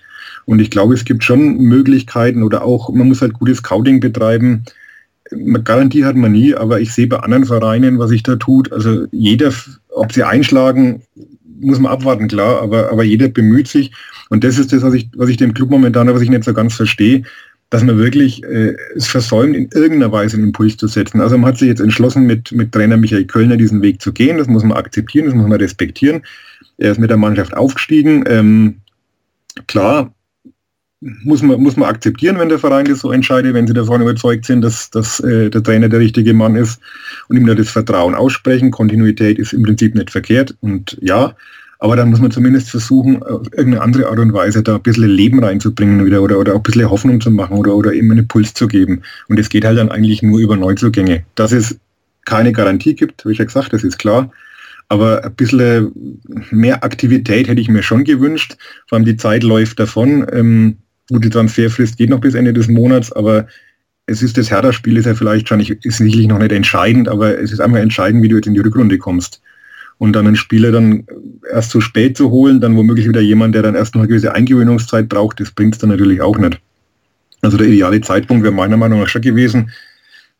Und 0.47 0.61
ich 0.61 0.71
glaube, 0.71 0.95
es 0.95 1.05
gibt 1.05 1.25
schon 1.25 1.59
Möglichkeiten 1.59 2.43
oder 2.43 2.65
auch, 2.65 2.93
man 2.93 3.09
muss 3.09 3.23
halt 3.23 3.35
gutes 3.35 3.59
Scouting 3.59 4.01
betreiben, 4.01 4.65
Garantie 5.31 6.05
hat 6.05 6.17
man 6.17 6.33
nie, 6.33 6.55
aber 6.55 6.81
ich 6.81 6.93
sehe 6.93 7.07
bei 7.07 7.19
anderen 7.19 7.45
Vereinen, 7.45 7.99
was 7.99 8.11
sich 8.11 8.23
da 8.23 8.37
tut. 8.37 8.73
Also 8.73 9.07
jeder, 9.11 9.53
ob 9.89 10.13
sie 10.13 10.23
einschlagen, 10.23 11.03
muss 11.61 11.79
man 11.79 11.93
abwarten, 11.93 12.29
klar, 12.29 12.61
aber, 12.63 12.91
aber 12.91 13.05
jeder 13.05 13.29
bemüht 13.29 13.69
sich. 13.69 13.93
Und 14.29 14.45
das 14.45 14.59
ist 14.59 14.73
das, 14.73 14.83
was 14.83 14.95
ich, 14.95 15.09
was 15.17 15.29
ich 15.29 15.37
dem 15.37 15.55
Club 15.55 15.71
momentan, 15.71 16.13
was 16.13 16.23
ich 16.23 16.31
nicht 16.31 16.45
so 16.45 16.53
ganz 16.53 16.75
verstehe, 16.75 17.23
dass 17.71 17.83
man 17.83 17.99
wirklich 17.99 18.43
äh, 18.45 18.77
es 18.95 19.07
versäumt, 19.07 19.57
in 19.57 19.69
irgendeiner 19.73 20.13
Weise 20.13 20.37
einen 20.37 20.47
Impuls 20.47 20.77
zu 20.77 20.87
setzen. 20.87 21.21
Also 21.21 21.39
man 21.39 21.49
hat 21.49 21.59
sich 21.59 21.69
jetzt 21.69 21.81
entschlossen, 21.81 22.27
mit, 22.27 22.53
mit 22.53 22.73
Trainer 22.73 22.97
Michael 22.97 23.25
Kölner 23.25 23.57
diesen 23.57 23.83
Weg 23.83 24.01
zu 24.03 24.13
gehen. 24.13 24.39
Das 24.39 24.47
muss 24.47 24.63
man 24.63 24.77
akzeptieren, 24.77 25.27
das 25.27 25.35
muss 25.35 25.49
man 25.49 25.61
respektieren. 25.61 26.23
Er 26.77 26.93
ist 26.93 27.01
mit 27.01 27.11
der 27.11 27.17
Mannschaft 27.17 27.57
aufgestiegen. 27.57 28.25
Ähm, 28.29 28.77
klar, 29.67 30.13
muss 31.23 31.43
man, 31.43 31.61
muss 31.63 31.77
man 31.77 31.89
akzeptieren, 31.89 32.39
wenn 32.39 32.49
der 32.49 32.59
Verein 32.59 32.87
das 32.87 33.01
so 33.01 33.13
entscheidet, 33.13 33.53
wenn 33.53 33.67
sie 33.67 33.75
davon 33.75 34.01
überzeugt 34.01 34.47
sind, 34.47 34.63
dass, 34.63 34.91
dass 34.91 35.21
äh, 35.21 35.51
der 35.51 35.63
Trainer 35.63 35.89
der 35.89 36.01
richtige 36.01 36.33
Mann 36.33 36.57
ist 36.57 36.81
und 37.29 37.37
ihm 37.37 37.47
da 37.47 37.55
das 37.55 37.71
Vertrauen 37.71 38.15
aussprechen. 38.15 38.71
Kontinuität 38.71 39.39
ist 39.39 39.53
im 39.53 39.63
Prinzip 39.63 39.95
nicht 39.95 40.11
verkehrt 40.11 40.57
und 40.61 40.97
ja, 41.01 41.35
aber 41.79 41.97
dann 41.97 42.09
muss 42.09 42.21
man 42.21 42.31
zumindest 42.31 42.71
versuchen, 42.71 43.23
auf 43.23 43.49
irgendeine 43.53 43.83
andere 43.83 44.09
Art 44.09 44.19
und 44.19 44.33
Weise 44.33 44.63
da 44.63 44.77
ein 44.77 44.83
bisschen 44.83 45.11
Leben 45.11 45.45
reinzubringen 45.45 46.07
wieder 46.07 46.23
oder, 46.23 46.39
oder 46.39 46.53
auch 46.53 46.61
ein 46.61 46.63
bisschen 46.63 46.89
Hoffnung 46.89 47.21
zu 47.21 47.31
machen 47.31 47.59
oder, 47.59 47.75
oder 47.75 47.93
eben 47.93 48.11
einen 48.11 48.27
Puls 48.27 48.55
zu 48.55 48.69
geben. 48.69 49.03
Und 49.29 49.39
es 49.39 49.51
geht 49.51 49.67
halt 49.67 49.77
dann 49.77 49.91
eigentlich 49.91 50.23
nur 50.23 50.39
über 50.39 50.57
Neuzugänge. 50.57 51.25
Dass 51.35 51.53
es 51.53 51.79
keine 52.25 52.53
Garantie 52.53 52.95
gibt, 52.95 53.27
wie 53.27 53.33
ich 53.33 53.39
ja 53.39 53.45
gesagt, 53.45 53.75
das 53.75 53.85
ist 53.85 53.99
klar. 53.99 54.31
Aber 54.89 55.25
ein 55.25 55.35
bisschen 55.35 56.21
mehr 56.51 56.85
Aktivität 56.85 57.49
hätte 57.49 57.61
ich 57.61 57.69
mir 57.69 57.83
schon 57.83 58.05
gewünscht. 58.05 58.57
Vor 58.87 58.97
allem 58.97 59.05
die 59.05 59.19
Zeit 59.19 59.43
läuft 59.43 59.79
davon. 59.79 60.27
Ähm, 60.33 60.79
Gut, 61.11 61.25
die 61.25 61.31
Transferfrist 61.31 61.99
geht 61.99 62.11
noch 62.11 62.21
bis 62.21 62.35
Ende 62.35 62.53
des 62.53 62.69
Monats, 62.69 63.13
aber 63.13 63.47
es 64.07 64.23
ist 64.23 64.37
das 64.37 64.51
Hertha-Spiel, 64.51 64.97
ist 64.97 65.07
ja 65.07 65.15
vielleicht 65.15 65.49
schon, 65.49 65.61
ist 65.61 65.99
sicherlich 65.99 66.29
noch 66.29 66.39
nicht 66.39 66.53
entscheidend, 66.53 67.09
aber 67.09 67.39
es 67.39 67.53
ist 67.53 67.61
einfach 67.61 67.79
entscheidend, 67.79 68.23
wie 68.23 68.29
du 68.29 68.37
jetzt 68.37 68.47
in 68.47 68.55
die 68.55 68.61
Rückrunde 68.61 68.99
kommst. 68.99 69.41
Und 69.99 70.13
dann 70.15 70.27
einen 70.27 70.37
Spieler 70.37 70.73
dann 70.73 71.07
erst 71.51 71.71
zu 71.71 71.81
spät 71.81 72.17
zu 72.17 72.31
holen, 72.31 72.61
dann 72.61 72.77
womöglich 72.77 73.09
wieder 73.09 73.21
jemand, 73.21 73.55
der 73.55 73.63
dann 73.63 73.75
erst 73.75 73.95
noch 73.95 74.03
eine 74.03 74.09
gewisse 74.09 74.35
Eingewöhnungszeit 74.35 75.09
braucht, 75.09 75.41
das 75.41 75.53
bringt 75.53 75.75
es 75.75 75.81
dann 75.81 75.91
natürlich 75.91 76.21
auch 76.21 76.37
nicht. 76.37 76.59
Also 77.43 77.57
der 77.57 77.69
ideale 77.69 78.01
Zeitpunkt 78.01 78.43
wäre 78.43 78.53
meiner 78.53 78.77
Meinung 78.77 79.01
nach 79.01 79.09
schon 79.09 79.23
gewesen, 79.23 79.71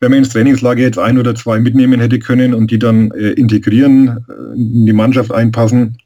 wenn 0.01 0.11
man 0.11 0.19
ins 0.19 0.31
Trainingslager 0.31 0.83
jetzt 0.83 0.99
ein 0.99 1.19
oder 1.19 1.35
zwei 1.35 1.61
mitnehmen 1.61 2.01
hätte 2.01 2.19
können 2.19 2.53
und 2.53 2.71
die 2.71 2.79
dann 2.79 3.11
äh, 3.13 3.31
integrieren, 3.31 4.25
äh, 4.29 4.55
in 4.55 4.87
die 4.87 4.93
Mannschaft 4.93 5.33
einpassen. 5.33 5.99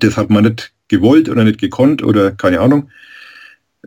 Das 0.00 0.16
hat 0.16 0.30
man 0.30 0.44
nicht 0.44 0.72
gewollt 0.88 1.28
oder 1.28 1.44
nicht 1.44 1.60
gekonnt 1.60 2.02
oder 2.02 2.32
keine 2.32 2.60
Ahnung. 2.60 2.90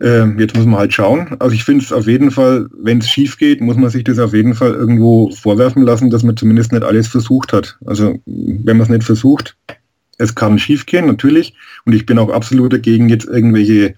Ähm, 0.01 0.39
jetzt 0.39 0.55
muss 0.55 0.65
man 0.65 0.79
halt 0.79 0.93
schauen. 0.93 1.35
Also 1.39 1.53
ich 1.53 1.63
finde 1.63 1.83
es 1.83 1.91
auf 1.91 2.07
jeden 2.07 2.31
Fall, 2.31 2.67
wenn 2.81 2.99
es 2.99 3.09
schief 3.09 3.37
geht, 3.37 3.59
muss 3.59 3.75
man 3.75 3.89
sich 3.89 4.05
das 4.05 4.19
auf 4.19 4.33
jeden 4.33 4.55
Fall 4.55 4.73
irgendwo 4.73 5.29
vorwerfen 5.31 5.83
lassen, 5.83 6.09
dass 6.09 6.23
man 6.23 6.37
zumindest 6.37 6.71
nicht 6.71 6.83
alles 6.83 7.07
versucht 7.07 7.51
hat. 7.51 7.77
Also 7.85 8.19
wenn 8.25 8.77
man 8.77 8.81
es 8.81 8.89
nicht 8.89 9.03
versucht, 9.03 9.57
es 10.17 10.35
kann 10.35 10.59
schief 10.59 10.85
gehen, 10.85 11.05
natürlich. 11.05 11.53
Und 11.85 11.93
ich 11.93 12.05
bin 12.05 12.17
auch 12.17 12.29
absolut 12.29 12.71
dagegen, 12.71 13.09
jetzt 13.09 13.25
irgendwelche 13.25 13.95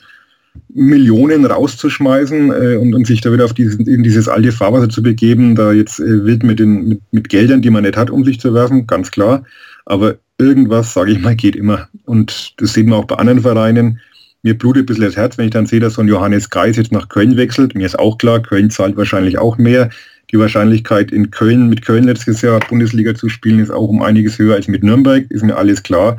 Millionen 0.73 1.45
rauszuschmeißen 1.45 2.51
äh, 2.51 2.75
und, 2.77 2.93
und, 2.93 3.07
sich 3.07 3.21
da 3.21 3.31
wieder 3.31 3.45
auf 3.45 3.53
diesen, 3.53 3.87
in 3.87 4.03
dieses 4.03 4.27
alte 4.27 4.51
Fahrwasser 4.51 4.89
zu 4.89 5.01
begeben, 5.01 5.55
da 5.55 5.71
jetzt 5.71 5.99
äh, 5.99 6.25
wild 6.25 6.43
mit, 6.43 6.59
den, 6.59 6.87
mit, 6.87 7.01
mit 7.11 7.29
Geldern, 7.29 7.61
die 7.61 7.69
man 7.69 7.83
nicht 7.83 7.95
hat, 7.95 8.09
um 8.09 8.25
sich 8.25 8.39
zu 8.39 8.53
werfen, 8.53 8.87
ganz 8.87 9.11
klar. 9.11 9.43
Aber 9.85 10.17
irgendwas, 10.37 10.93
sage 10.93 11.11
ich 11.11 11.21
mal, 11.21 11.35
geht 11.35 11.55
immer. 11.55 11.87
Und 12.05 12.53
das 12.57 12.73
sehen 12.73 12.89
wir 12.89 12.97
auch 12.97 13.05
bei 13.05 13.15
anderen 13.15 13.41
Vereinen 13.41 13.99
mir 14.43 14.57
blutet 14.57 14.83
ein 14.83 14.85
bisschen 14.87 15.05
das 15.05 15.15
Herz, 15.15 15.37
wenn 15.37 15.45
ich 15.45 15.51
dann 15.51 15.67
sehe, 15.67 15.79
dass 15.79 15.93
so 15.93 16.01
ein 16.01 16.07
Johannes 16.07 16.49
Geis 16.49 16.77
jetzt 16.77 16.91
nach 16.91 17.09
Köln 17.09 17.37
wechselt. 17.37 17.75
Mir 17.75 17.85
ist 17.85 17.99
auch 17.99 18.17
klar, 18.17 18.41
Köln 18.41 18.69
zahlt 18.69 18.97
wahrscheinlich 18.97 19.37
auch 19.37 19.57
mehr. 19.57 19.89
Die 20.31 20.39
Wahrscheinlichkeit 20.39 21.11
in 21.11 21.29
Köln, 21.29 21.67
mit 21.69 21.85
Köln 21.85 22.05
letztes 22.05 22.41
Jahr 22.41 22.59
Bundesliga 22.61 23.13
zu 23.13 23.29
spielen, 23.29 23.59
ist 23.59 23.69
auch 23.69 23.87
um 23.87 24.01
einiges 24.01 24.39
höher 24.39 24.55
als 24.55 24.67
mit 24.67 24.83
Nürnberg, 24.83 25.29
ist 25.29 25.43
mir 25.43 25.57
alles 25.57 25.83
klar. 25.83 26.17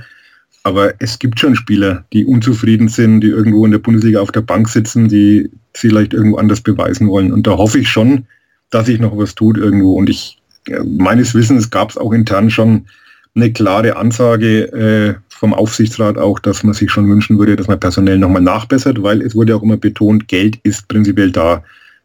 Aber 0.64 0.94
es 1.00 1.18
gibt 1.18 1.40
schon 1.40 1.56
Spieler, 1.56 2.04
die 2.12 2.24
unzufrieden 2.24 2.88
sind, 2.88 3.22
die 3.22 3.28
irgendwo 3.28 3.64
in 3.64 3.72
der 3.72 3.78
Bundesliga 3.78 4.20
auf 4.20 4.30
der 4.30 4.42
Bank 4.42 4.68
sitzen, 4.68 5.08
die 5.08 5.50
vielleicht 5.74 6.12
irgendwo 6.14 6.36
anders 6.36 6.60
beweisen 6.60 7.08
wollen. 7.08 7.32
Und 7.32 7.46
da 7.46 7.56
hoffe 7.56 7.78
ich 7.78 7.88
schon, 7.88 8.26
dass 8.70 8.86
sich 8.86 9.00
noch 9.00 9.16
was 9.16 9.34
tut 9.34 9.56
irgendwo. 9.56 9.94
Und 9.94 10.08
ich, 10.08 10.38
meines 10.84 11.34
Wissens 11.34 11.70
gab 11.70 11.90
es 11.90 11.96
auch 11.96 12.12
intern 12.12 12.50
schon 12.50 12.86
eine 13.34 13.52
klare 13.52 13.96
Ansage 13.96 14.72
äh, 14.72 15.14
vom 15.42 15.54
Aufsichtsrat 15.54 16.18
auch, 16.18 16.38
dass 16.38 16.62
man 16.62 16.72
sich 16.72 16.92
schon 16.92 17.08
wünschen 17.08 17.36
würde, 17.36 17.56
dass 17.56 17.66
man 17.66 17.80
personell 17.80 18.16
nochmal 18.16 18.42
nachbessert, 18.42 19.02
weil 19.02 19.20
es 19.22 19.34
wurde 19.34 19.56
auch 19.56 19.62
immer 19.64 19.76
betont, 19.76 20.28
Geld 20.28 20.60
ist 20.62 20.86
prinzipiell 20.86 21.32
da. 21.32 21.64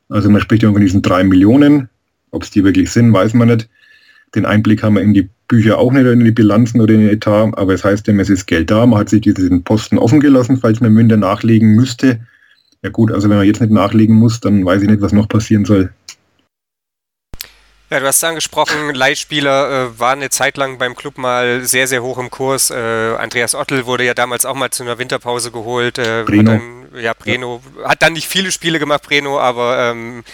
Also 0.09 0.27
man 0.31 0.41
spricht 0.41 0.63
ja 0.63 0.71
von 0.71 0.81
diesen 0.81 1.03
drei 1.03 1.23
Millionen. 1.23 1.87
Ob 2.31 2.41
es 2.41 2.49
die 2.49 2.63
wirklich 2.63 2.89
sind, 2.89 3.13
weiß 3.13 3.35
man 3.35 3.49
nicht. 3.49 3.69
Den 4.33 4.47
Einblick 4.47 4.81
haben 4.81 4.95
wir 4.95 5.03
in 5.03 5.13
die 5.13 5.29
Bücher 5.47 5.77
auch 5.77 5.91
nicht, 5.91 6.07
in 6.07 6.25
die 6.25 6.31
Bilanzen 6.31 6.81
oder 6.81 6.95
in 6.95 7.01
den 7.01 7.09
Etat, 7.11 7.51
aber 7.53 7.75
es 7.75 7.83
heißt 7.83 8.07
immer, 8.07 8.23
es 8.23 8.31
ist 8.31 8.47
Geld 8.47 8.71
da. 8.71 8.87
Man 8.87 8.99
hat 8.99 9.09
sich 9.09 9.21
diesen 9.21 9.63
Posten 9.63 9.99
offen 9.99 10.19
gelassen, 10.19 10.57
falls 10.57 10.81
man 10.81 10.93
Münder 10.93 11.17
nachlegen 11.17 11.75
müsste. 11.75 12.19
Ja 12.81 12.89
gut, 12.89 13.11
also 13.11 13.29
wenn 13.29 13.37
man 13.37 13.45
jetzt 13.45 13.61
nicht 13.61 13.71
nachlegen 13.71 14.15
muss, 14.15 14.39
dann 14.39 14.65
weiß 14.65 14.81
ich 14.81 14.89
nicht, 14.89 15.01
was 15.01 15.13
noch 15.13 15.29
passieren 15.29 15.65
soll. 15.65 15.91
Ja, 17.89 18.01
du 18.01 18.05
hast 18.05 18.21
angesprochen, 18.21 18.93
Leihspieler 18.93 19.85
äh, 19.85 19.99
waren 19.99 20.19
eine 20.19 20.29
Zeit 20.29 20.57
lang 20.57 20.77
beim 20.77 20.93
Club 20.93 21.17
mal 21.17 21.63
sehr, 21.63 21.87
sehr 21.87 22.03
hoch 22.03 22.17
im 22.17 22.29
Kurs. 22.29 22.69
Äh, 22.69 22.75
Andreas 22.75 23.55
Ottel 23.55 23.85
wurde 23.85 24.03
ja 24.03 24.13
damals 24.13 24.45
auch 24.45 24.55
mal 24.55 24.71
zu 24.71 24.83
einer 24.83 24.97
Winterpause 24.97 25.51
geholt. 25.51 25.97
Äh, 25.97 26.23
Breno. 26.25 26.51
Dann, 26.51 26.87
ja, 26.99 27.13
Breno. 27.13 27.61
Ja. 27.79 27.89
Hat 27.89 28.01
dann 28.01 28.13
nicht 28.13 28.27
viele 28.27 28.51
Spiele 28.51 28.79
gemacht, 28.79 29.03
Breno, 29.03 29.39
aber 29.39 29.91
ähm, 29.91 30.25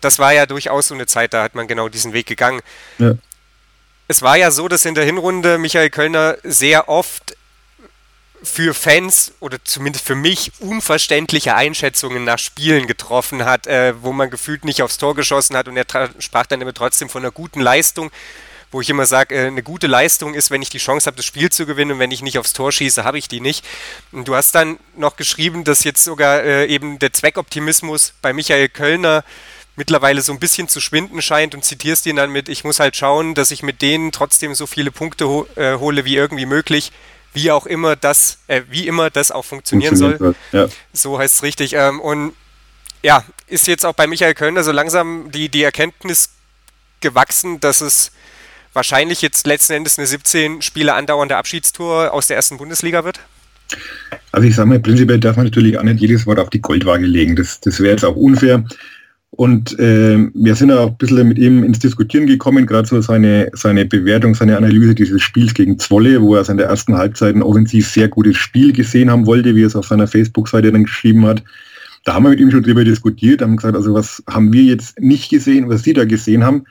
das 0.00 0.18
war 0.18 0.32
ja 0.32 0.46
durchaus 0.46 0.88
so 0.88 0.94
eine 0.94 1.04
Zeit, 1.04 1.34
da 1.34 1.42
hat 1.42 1.54
man 1.54 1.68
genau 1.68 1.90
diesen 1.90 2.14
Weg 2.14 2.26
gegangen. 2.26 2.62
Ja. 2.98 3.12
Es 4.08 4.22
war 4.22 4.36
ja 4.36 4.50
so, 4.50 4.68
dass 4.68 4.86
in 4.86 4.94
der 4.94 5.04
Hinrunde 5.04 5.58
Michael 5.58 5.90
Kölner 5.90 6.38
sehr 6.42 6.88
oft 6.88 7.36
für 8.44 8.74
Fans 8.74 9.32
oder 9.40 9.58
zumindest 9.64 10.06
für 10.06 10.14
mich 10.14 10.52
unverständliche 10.60 11.54
Einschätzungen 11.54 12.24
nach 12.24 12.38
Spielen 12.38 12.86
getroffen 12.86 13.44
hat, 13.44 13.66
äh, 13.66 13.94
wo 14.02 14.12
man 14.12 14.30
gefühlt 14.30 14.64
nicht 14.64 14.82
aufs 14.82 14.98
Tor 14.98 15.14
geschossen 15.14 15.56
hat 15.56 15.68
und 15.68 15.76
er 15.76 16.10
sprach 16.18 16.46
dann 16.46 16.60
immer 16.60 16.74
trotzdem 16.74 17.08
von 17.08 17.22
einer 17.22 17.32
guten 17.32 17.60
Leistung, 17.60 18.10
wo 18.70 18.80
ich 18.80 18.90
immer 18.90 19.06
sage, 19.06 19.34
äh, 19.34 19.46
eine 19.46 19.62
gute 19.62 19.86
Leistung 19.86 20.34
ist, 20.34 20.50
wenn 20.50 20.62
ich 20.62 20.70
die 20.70 20.78
Chance 20.78 21.06
habe, 21.06 21.16
das 21.16 21.24
Spiel 21.24 21.50
zu 21.50 21.64
gewinnen 21.64 21.92
und 21.92 21.98
wenn 21.98 22.10
ich 22.10 22.22
nicht 22.22 22.38
aufs 22.38 22.52
Tor 22.52 22.72
schieße, 22.72 23.04
habe 23.04 23.18
ich 23.18 23.28
die 23.28 23.40
nicht. 23.40 23.64
Und 24.12 24.28
du 24.28 24.34
hast 24.34 24.54
dann 24.54 24.78
noch 24.96 25.16
geschrieben, 25.16 25.64
dass 25.64 25.84
jetzt 25.84 26.04
sogar 26.04 26.42
äh, 26.42 26.66
eben 26.66 26.98
der 26.98 27.12
Zweckoptimismus 27.12 28.14
bei 28.20 28.32
Michael 28.32 28.68
Kölner 28.68 29.24
mittlerweile 29.76 30.22
so 30.22 30.32
ein 30.32 30.38
bisschen 30.38 30.68
zu 30.68 30.80
schwinden 30.80 31.20
scheint 31.22 31.54
und 31.54 31.64
zitierst 31.64 32.06
ihn 32.06 32.16
dann 32.16 32.30
mit, 32.30 32.48
ich 32.48 32.64
muss 32.64 32.80
halt 32.80 32.96
schauen, 32.96 33.34
dass 33.34 33.50
ich 33.50 33.62
mit 33.62 33.82
denen 33.82 34.12
trotzdem 34.12 34.54
so 34.54 34.66
viele 34.66 34.90
Punkte 34.90 35.28
ho 35.28 35.46
äh, 35.56 35.76
hole 35.78 36.04
wie 36.04 36.16
irgendwie 36.16 36.46
möglich, 36.46 36.92
wie 37.34 37.50
auch 37.50 37.66
immer 37.66 37.96
das, 37.96 38.38
äh, 38.46 38.62
wie 38.70 38.86
immer 38.86 39.10
das 39.10 39.30
auch 39.30 39.44
funktionieren 39.44 39.96
soll. 39.96 40.34
Ja. 40.52 40.68
So 40.92 41.18
heißt 41.18 41.34
es 41.34 41.42
richtig. 41.42 41.74
Ähm, 41.74 42.00
und 42.00 42.32
ja, 43.02 43.22
ist 43.48 43.66
jetzt 43.66 43.84
auch 43.84 43.92
bei 43.92 44.06
Michael 44.06 44.34
Kölner 44.34 44.64
so 44.64 44.72
langsam 44.72 45.30
die, 45.30 45.48
die 45.48 45.62
Erkenntnis 45.62 46.30
gewachsen, 47.00 47.60
dass 47.60 47.80
es 47.80 48.12
wahrscheinlich 48.72 49.20
jetzt 49.20 49.46
letzten 49.46 49.74
Endes 49.74 49.98
eine 49.98 50.06
17 50.06 50.62
Spiele 50.62 50.94
andauernde 50.94 51.36
Abschiedstour 51.36 52.12
aus 52.12 52.28
der 52.28 52.36
ersten 52.36 52.56
Bundesliga 52.56 53.04
wird? 53.04 53.20
Also 54.32 54.48
ich 54.48 54.54
sage 54.54 54.68
mal, 54.68 54.80
prinzipiell 54.80 55.18
darf 55.18 55.36
man 55.36 55.46
natürlich 55.46 55.78
auch 55.78 55.82
nicht 55.82 56.00
jedes 56.00 56.26
Wort 56.26 56.38
auf 56.38 56.50
die 56.50 56.60
Goldwaage 56.60 57.06
legen. 57.06 57.36
Das, 57.36 57.60
das 57.60 57.80
wäre 57.80 57.92
jetzt 57.92 58.04
auch 58.04 58.16
unfair. 58.16 58.64
Und 59.36 59.76
äh, 59.80 60.30
wir 60.32 60.54
sind 60.54 60.70
auch 60.70 60.90
ein 60.90 60.96
bisschen 60.96 61.26
mit 61.26 61.38
ihm 61.38 61.64
ins 61.64 61.80
Diskutieren 61.80 62.26
gekommen, 62.26 62.66
gerade 62.66 62.86
so 62.86 63.00
seine, 63.00 63.50
seine 63.52 63.84
Bewertung, 63.84 64.36
seine 64.36 64.56
Analyse 64.56 64.94
dieses 64.94 65.22
Spiels 65.22 65.54
gegen 65.54 65.80
Zwolle, 65.80 66.22
wo 66.22 66.34
er 66.34 66.38
also 66.38 66.52
in 66.52 66.58
der 66.58 66.68
ersten 66.68 66.96
Halbzeit 66.96 67.34
ein 67.34 67.42
offensiv 67.42 67.88
sehr 67.88 68.06
gutes 68.06 68.36
Spiel 68.36 68.72
gesehen 68.72 69.10
haben 69.10 69.26
wollte, 69.26 69.56
wie 69.56 69.64
er 69.64 69.66
es 69.66 69.74
auf 69.74 69.86
seiner 69.86 70.06
Facebook-Seite 70.06 70.70
dann 70.70 70.84
geschrieben 70.84 71.26
hat. 71.26 71.42
Da 72.04 72.14
haben 72.14 72.22
wir 72.22 72.30
mit 72.30 72.38
ihm 72.38 72.52
schon 72.52 72.62
drüber 72.62 72.84
diskutiert, 72.84 73.42
haben 73.42 73.56
gesagt, 73.56 73.74
also 73.74 73.92
was 73.92 74.22
haben 74.30 74.52
wir 74.52 74.62
jetzt 74.62 75.00
nicht 75.00 75.30
gesehen, 75.30 75.68
was 75.68 75.82
Sie 75.82 75.94
da 75.94 76.04
gesehen 76.04 76.44
haben. 76.44 76.66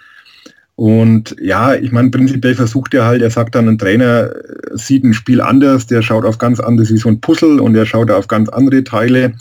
Und 0.76 1.36
ja, 1.41 1.76
ich 1.76 1.91
meine, 1.91 2.12
prinzipiell 2.12 2.56
versucht 2.56 2.93
er 2.93 3.04
halt, 3.04 3.21
er 3.21 3.30
sagt 3.30 3.56
dann, 3.56 3.67
ein 3.67 3.78
Trainer 3.78 4.32
sieht 4.71 5.04
ein 5.04 5.13
Spiel 5.13 5.41
anders, 5.41 5.86
der 5.88 6.02
schaut 6.02 6.23
auf 6.23 6.38
ganz 6.38 6.62
anderes 6.62 6.93
wie 6.93 6.97
so 6.97 7.10
ein 7.10 7.19
Puzzle 7.19 7.60
und 7.60 7.76
er 7.76 7.86
schaut 7.86 8.10
auf 8.10 8.30
ganz 8.30 8.47
andere 8.47 8.86
Teile. 8.86 9.34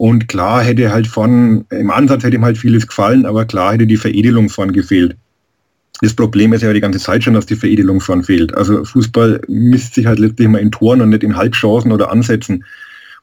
Und 0.00 0.28
klar 0.28 0.62
hätte 0.62 0.92
halt 0.92 1.06
von, 1.06 1.66
im 1.68 1.90
Ansatz 1.90 2.24
hätte 2.24 2.36
ihm 2.36 2.44
halt 2.46 2.56
vieles 2.56 2.86
gefallen, 2.86 3.26
aber 3.26 3.44
klar 3.44 3.74
hätte 3.74 3.86
die 3.86 3.98
Veredelung 3.98 4.48
von 4.48 4.72
gefehlt. 4.72 5.14
Das 6.00 6.14
Problem 6.14 6.54
ist 6.54 6.62
ja 6.62 6.72
die 6.72 6.80
ganze 6.80 7.00
Zeit 7.00 7.22
schon, 7.22 7.34
dass 7.34 7.44
die 7.44 7.54
Veredelung 7.54 8.00
von 8.00 8.22
fehlt. 8.22 8.54
Also 8.54 8.82
Fußball 8.82 9.42
misst 9.46 9.92
sich 9.92 10.06
halt 10.06 10.18
letztlich 10.18 10.46
immer 10.46 10.58
in 10.58 10.70
Toren 10.70 11.02
und 11.02 11.10
nicht 11.10 11.22
in 11.22 11.36
Halbchancen 11.36 11.92
oder 11.92 12.10
Ansätzen. 12.10 12.64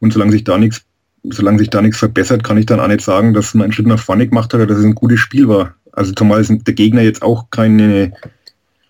Und 0.01 0.13
solange 0.13 0.31
sich 0.31 0.43
da 0.43 0.59
nichts, 0.59 0.83
solange 1.23 1.57
sich 1.57 1.71
da 1.71 1.81
nichts 1.81 1.97
verbessert, 1.97 2.43
kann 2.43 2.59
ich 2.59 2.67
dann 2.67 2.79
auch 2.79 2.87
nicht 2.87 3.01
sagen, 3.01 3.33
dass 3.33 3.55
man 3.55 3.63
einen 3.63 3.73
Schritt 3.73 3.87
nach 3.87 3.97
vorne 3.97 4.27
gemacht 4.27 4.53
hat 4.53 4.59
oder 4.59 4.67
dass 4.67 4.77
es 4.77 4.85
ein 4.85 4.93
gutes 4.93 5.19
Spiel 5.19 5.47
war. 5.47 5.73
Also 5.93 6.11
zumal 6.11 6.45
der 6.45 6.73
Gegner 6.75 7.01
jetzt 7.01 7.23
auch 7.23 7.49
keine, 7.49 8.13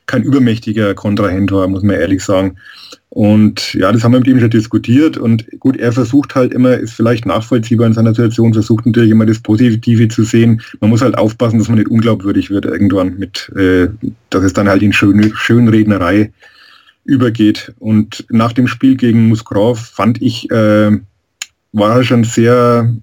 kein 0.07 0.23
übermächtiger 0.23 0.95
Kontrahent 0.95 1.51
war, 1.51 1.67
muss 1.67 1.83
man 1.83 1.95
ehrlich 1.95 2.23
sagen. 2.23 2.57
Und 3.09 3.73
ja, 3.73 3.91
das 3.91 4.03
haben 4.03 4.13
wir 4.13 4.19
mit 4.19 4.27
ihm 4.27 4.39
schon 4.39 4.49
diskutiert. 4.49 5.17
Und 5.17 5.45
gut, 5.59 5.77
er 5.77 5.91
versucht 5.91 6.35
halt 6.35 6.53
immer, 6.53 6.77
ist 6.77 6.93
vielleicht 6.93 7.25
nachvollziehbar 7.25 7.87
in 7.87 7.93
seiner 7.93 8.13
Situation, 8.13 8.53
versucht 8.53 8.85
natürlich 8.85 9.11
immer 9.11 9.25
das 9.25 9.39
Positive 9.39 10.07
zu 10.07 10.23
sehen. 10.23 10.61
Man 10.79 10.89
muss 10.89 11.01
halt 11.01 11.17
aufpassen, 11.17 11.59
dass 11.59 11.67
man 11.67 11.77
nicht 11.77 11.89
unglaubwürdig 11.89 12.49
wird 12.49 12.65
irgendwann 12.65 13.17
mit, 13.17 13.51
äh, 13.55 13.87
dass 14.29 14.43
es 14.43 14.53
dann 14.53 14.69
halt 14.69 14.81
in 14.81 14.93
schöne 14.93 15.31
Schönrednerei 15.35 16.31
übergeht. 17.03 17.73
Und 17.79 18.25
nach 18.29 18.53
dem 18.53 18.67
Spiel 18.67 18.95
gegen 18.95 19.27
Musgrov 19.27 19.79
fand 19.79 20.21
ich, 20.21 20.49
äh, 20.51 20.91
war 21.73 21.97
er 21.97 22.03
schon 22.03 22.23
sehr, 22.23 22.95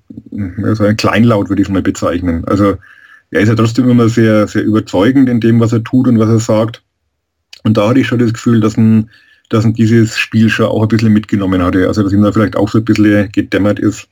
also 0.62 0.84
ein 0.84 0.96
Kleinlaut 0.96 1.48
würde 1.48 1.62
ich 1.62 1.68
mal 1.68 1.82
bezeichnen. 1.82 2.44
Also 2.46 2.76
er 3.30 3.40
ist 3.40 3.48
ja 3.48 3.56
trotzdem 3.56 3.90
immer 3.90 4.08
sehr, 4.08 4.46
sehr 4.46 4.62
überzeugend 4.62 5.28
in 5.28 5.40
dem, 5.40 5.58
was 5.58 5.72
er 5.72 5.82
tut 5.82 6.06
und 6.06 6.18
was 6.18 6.28
er 6.28 6.38
sagt. 6.38 6.83
Und 7.64 7.76
da 7.76 7.88
hatte 7.88 8.00
ich 8.00 8.06
schon 8.06 8.20
das 8.20 8.32
Gefühl, 8.32 8.60
dass 8.60 8.76
ein 8.76 9.10
dass 9.48 9.64
ihn 9.64 9.74
dieses 9.74 10.18
Spiel 10.18 10.48
schon 10.48 10.66
auch 10.66 10.82
ein 10.82 10.88
bisschen 10.88 11.12
mitgenommen 11.12 11.62
hatte. 11.62 11.86
Also 11.86 12.02
dass 12.02 12.12
ihm 12.12 12.22
da 12.22 12.32
vielleicht 12.32 12.56
auch 12.56 12.68
so 12.68 12.78
ein 12.78 12.84
bisschen 12.84 13.30
gedämmert 13.30 13.78
ist, 13.78 14.08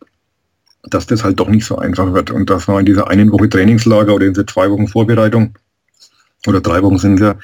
dass 0.84 1.06
das 1.06 1.24
halt 1.24 1.40
doch 1.40 1.48
nicht 1.48 1.64
so 1.64 1.78
einfach 1.78 2.12
wird. 2.12 2.30
Und 2.30 2.50
das 2.50 2.68
war 2.68 2.80
in 2.80 2.86
dieser 2.86 3.08
einen 3.08 3.32
Woche 3.32 3.48
Trainingslager 3.48 4.14
oder 4.14 4.26
in 4.26 4.34
dieser 4.34 4.46
zwei 4.46 4.70
Wochen 4.70 4.88
Vorbereitung 4.88 5.54
oder 6.46 6.60
drei 6.60 6.82
Wochen 6.82 6.98
sind 6.98 7.14
es 7.14 7.20
ja, 7.20 7.36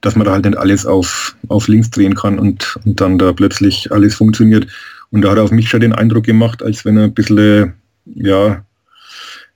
dass 0.00 0.14
man 0.14 0.24
da 0.24 0.32
halt 0.32 0.44
nicht 0.44 0.56
alles 0.56 0.86
auf, 0.86 1.36
auf 1.48 1.66
links 1.66 1.90
drehen 1.90 2.14
kann 2.14 2.38
und, 2.38 2.78
und 2.84 3.00
dann 3.00 3.18
da 3.18 3.32
plötzlich 3.32 3.90
alles 3.90 4.14
funktioniert. 4.14 4.68
Und 5.10 5.22
da 5.22 5.30
hat 5.30 5.38
er 5.38 5.44
auf 5.44 5.50
mich 5.50 5.68
schon 5.68 5.80
den 5.80 5.92
Eindruck 5.92 6.24
gemacht, 6.24 6.62
als 6.62 6.84
wenn 6.84 6.96
er 6.96 7.04
ein 7.04 7.14
bisschen, 7.14 7.74
ja, 8.04 8.64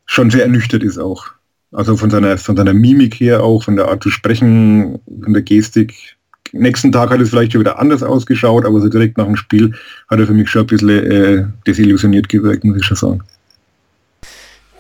schon 0.06 0.30
sehr 0.30 0.42
ernüchtert 0.42 0.82
ist 0.82 0.98
auch. 0.98 1.26
Also 1.72 1.96
von 1.96 2.10
seiner, 2.10 2.36
von 2.38 2.56
seiner 2.56 2.74
Mimik 2.74 3.14
her 3.14 3.42
auch, 3.42 3.62
von 3.62 3.76
der 3.76 3.88
Art 3.88 4.02
zu 4.02 4.10
sprechen, 4.10 5.00
von 5.22 5.32
der 5.32 5.42
Gestik, 5.42 6.16
nächsten 6.52 6.92
Tag 6.92 7.10
hat 7.10 7.20
es 7.20 7.30
vielleicht 7.30 7.52
schon 7.52 7.62
wieder 7.62 7.78
anders 7.78 8.02
ausgeschaut, 8.02 8.64
aber 8.64 8.80
so 8.80 8.88
direkt 8.88 9.18
nach 9.18 9.26
dem 9.26 9.36
Spiel 9.36 9.72
hat 10.08 10.18
er 10.18 10.26
für 10.26 10.34
mich 10.34 10.50
schon 10.50 10.62
ein 10.62 10.66
bisschen 10.66 11.10
äh, 11.10 11.46
desillusioniert 11.66 12.28
gewirkt, 12.28 12.64
muss 12.64 12.76
ich 12.76 12.84
schon 12.84 12.96
sagen. 12.96 13.22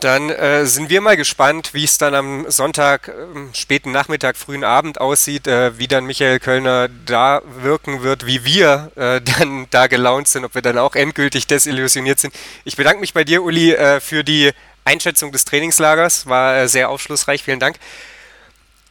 Dann 0.00 0.30
äh, 0.30 0.66
sind 0.66 0.90
wir 0.90 1.00
mal 1.00 1.16
gespannt, 1.16 1.74
wie 1.74 1.84
es 1.84 1.96
dann 1.96 2.16
am 2.16 2.44
Sonntag, 2.48 3.06
äh, 3.06 3.12
späten 3.52 3.92
Nachmittag, 3.92 4.36
frühen 4.36 4.64
Abend 4.64 5.00
aussieht, 5.00 5.46
äh, 5.46 5.78
wie 5.78 5.86
dann 5.86 6.06
Michael 6.06 6.40
Kölner 6.40 6.88
da 7.06 7.40
wirken 7.62 8.02
wird, 8.02 8.26
wie 8.26 8.44
wir 8.44 8.90
äh, 8.96 9.20
dann 9.38 9.66
da 9.70 9.86
gelaunt 9.86 10.26
sind, 10.26 10.44
ob 10.44 10.56
wir 10.56 10.62
dann 10.62 10.76
auch 10.76 10.96
endgültig 10.96 11.46
desillusioniert 11.46 12.18
sind. 12.18 12.34
Ich 12.64 12.76
bedanke 12.76 12.98
mich 12.98 13.14
bei 13.14 13.22
dir, 13.22 13.44
Uli, 13.44 13.74
äh, 13.74 14.00
für 14.00 14.24
die 14.24 14.50
Einschätzung 14.84 15.32
des 15.32 15.44
Trainingslagers. 15.44 16.26
War 16.26 16.56
äh, 16.56 16.68
sehr 16.68 16.88
aufschlussreich. 16.88 17.42
Vielen 17.42 17.60
Dank. 17.60 17.76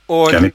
Und 0.07 0.31
Gerne. 0.31 0.53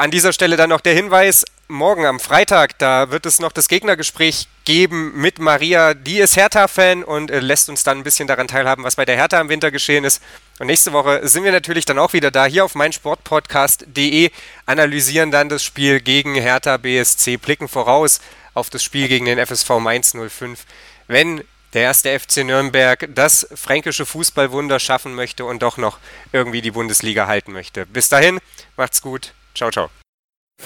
An 0.00 0.10
dieser 0.10 0.32
Stelle 0.32 0.56
dann 0.56 0.70
noch 0.70 0.80
der 0.80 0.94
Hinweis, 0.94 1.44
morgen 1.68 2.06
am 2.06 2.20
Freitag, 2.20 2.78
da 2.78 3.10
wird 3.10 3.26
es 3.26 3.38
noch 3.38 3.52
das 3.52 3.68
Gegnergespräch 3.68 4.48
geben 4.64 5.12
mit 5.14 5.38
Maria. 5.38 5.92
Die 5.92 6.20
ist 6.20 6.36
Hertha-Fan 6.36 7.04
und 7.04 7.30
äh, 7.30 7.40
lässt 7.40 7.68
uns 7.68 7.82
dann 7.82 7.98
ein 7.98 8.02
bisschen 8.02 8.26
daran 8.26 8.48
teilhaben, 8.48 8.82
was 8.82 8.96
bei 8.96 9.04
der 9.04 9.16
Hertha 9.16 9.38
im 9.38 9.50
Winter 9.50 9.70
geschehen 9.70 10.04
ist. 10.04 10.22
Und 10.58 10.68
nächste 10.68 10.94
Woche 10.94 11.28
sind 11.28 11.44
wir 11.44 11.52
natürlich 11.52 11.84
dann 11.84 11.98
auch 11.98 12.14
wieder 12.14 12.30
da, 12.30 12.46
hier 12.46 12.64
auf 12.64 12.74
meinsportpodcast.de, 12.74 14.30
analysieren 14.64 15.30
dann 15.30 15.50
das 15.50 15.62
Spiel 15.62 16.00
gegen 16.00 16.34
Hertha 16.34 16.78
BSC, 16.78 17.36
blicken 17.36 17.68
voraus 17.68 18.20
auf 18.54 18.70
das 18.70 18.82
Spiel 18.82 19.06
gegen 19.06 19.26
den 19.26 19.38
FSV 19.38 19.68
Mainz 19.80 20.14
05. 20.16 20.64
Wenn 21.08 21.44
der 21.72 21.82
erste 21.82 22.18
FC 22.18 22.44
Nürnberg 22.44 23.08
das 23.14 23.46
fränkische 23.54 24.06
Fußballwunder 24.06 24.78
schaffen 24.78 25.14
möchte 25.14 25.44
und 25.44 25.62
doch 25.62 25.76
noch 25.76 25.98
irgendwie 26.32 26.62
die 26.62 26.70
Bundesliga 26.70 27.26
halten 27.26 27.52
möchte. 27.52 27.86
Bis 27.86 28.08
dahin, 28.08 28.38
macht's 28.76 29.02
gut. 29.02 29.32
Ciao, 29.54 29.70
ciao. 29.70 29.88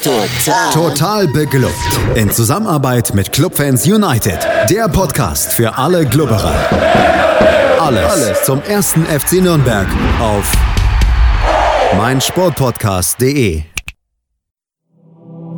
Total. 0.02 0.72
Total 0.72 1.28
beglückt. 1.28 1.74
In 2.16 2.30
Zusammenarbeit 2.30 3.14
mit 3.14 3.32
Clubfans 3.32 3.86
United. 3.86 4.46
Der 4.68 4.88
Podcast 4.88 5.52
für 5.52 5.76
alle 5.78 6.04
Glubberer. 6.04 7.78
Alles, 7.80 8.12
Alles 8.12 8.42
zum 8.44 8.62
ersten 8.62 9.06
FC 9.06 9.34
Nürnberg 9.34 9.86
auf 10.20 10.52
meinsportpodcast.de. 11.96 13.62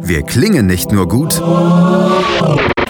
Wir 0.00 0.22
klingen 0.22 0.66
nicht 0.66 0.92
nur 0.92 1.08
gut 1.08 1.40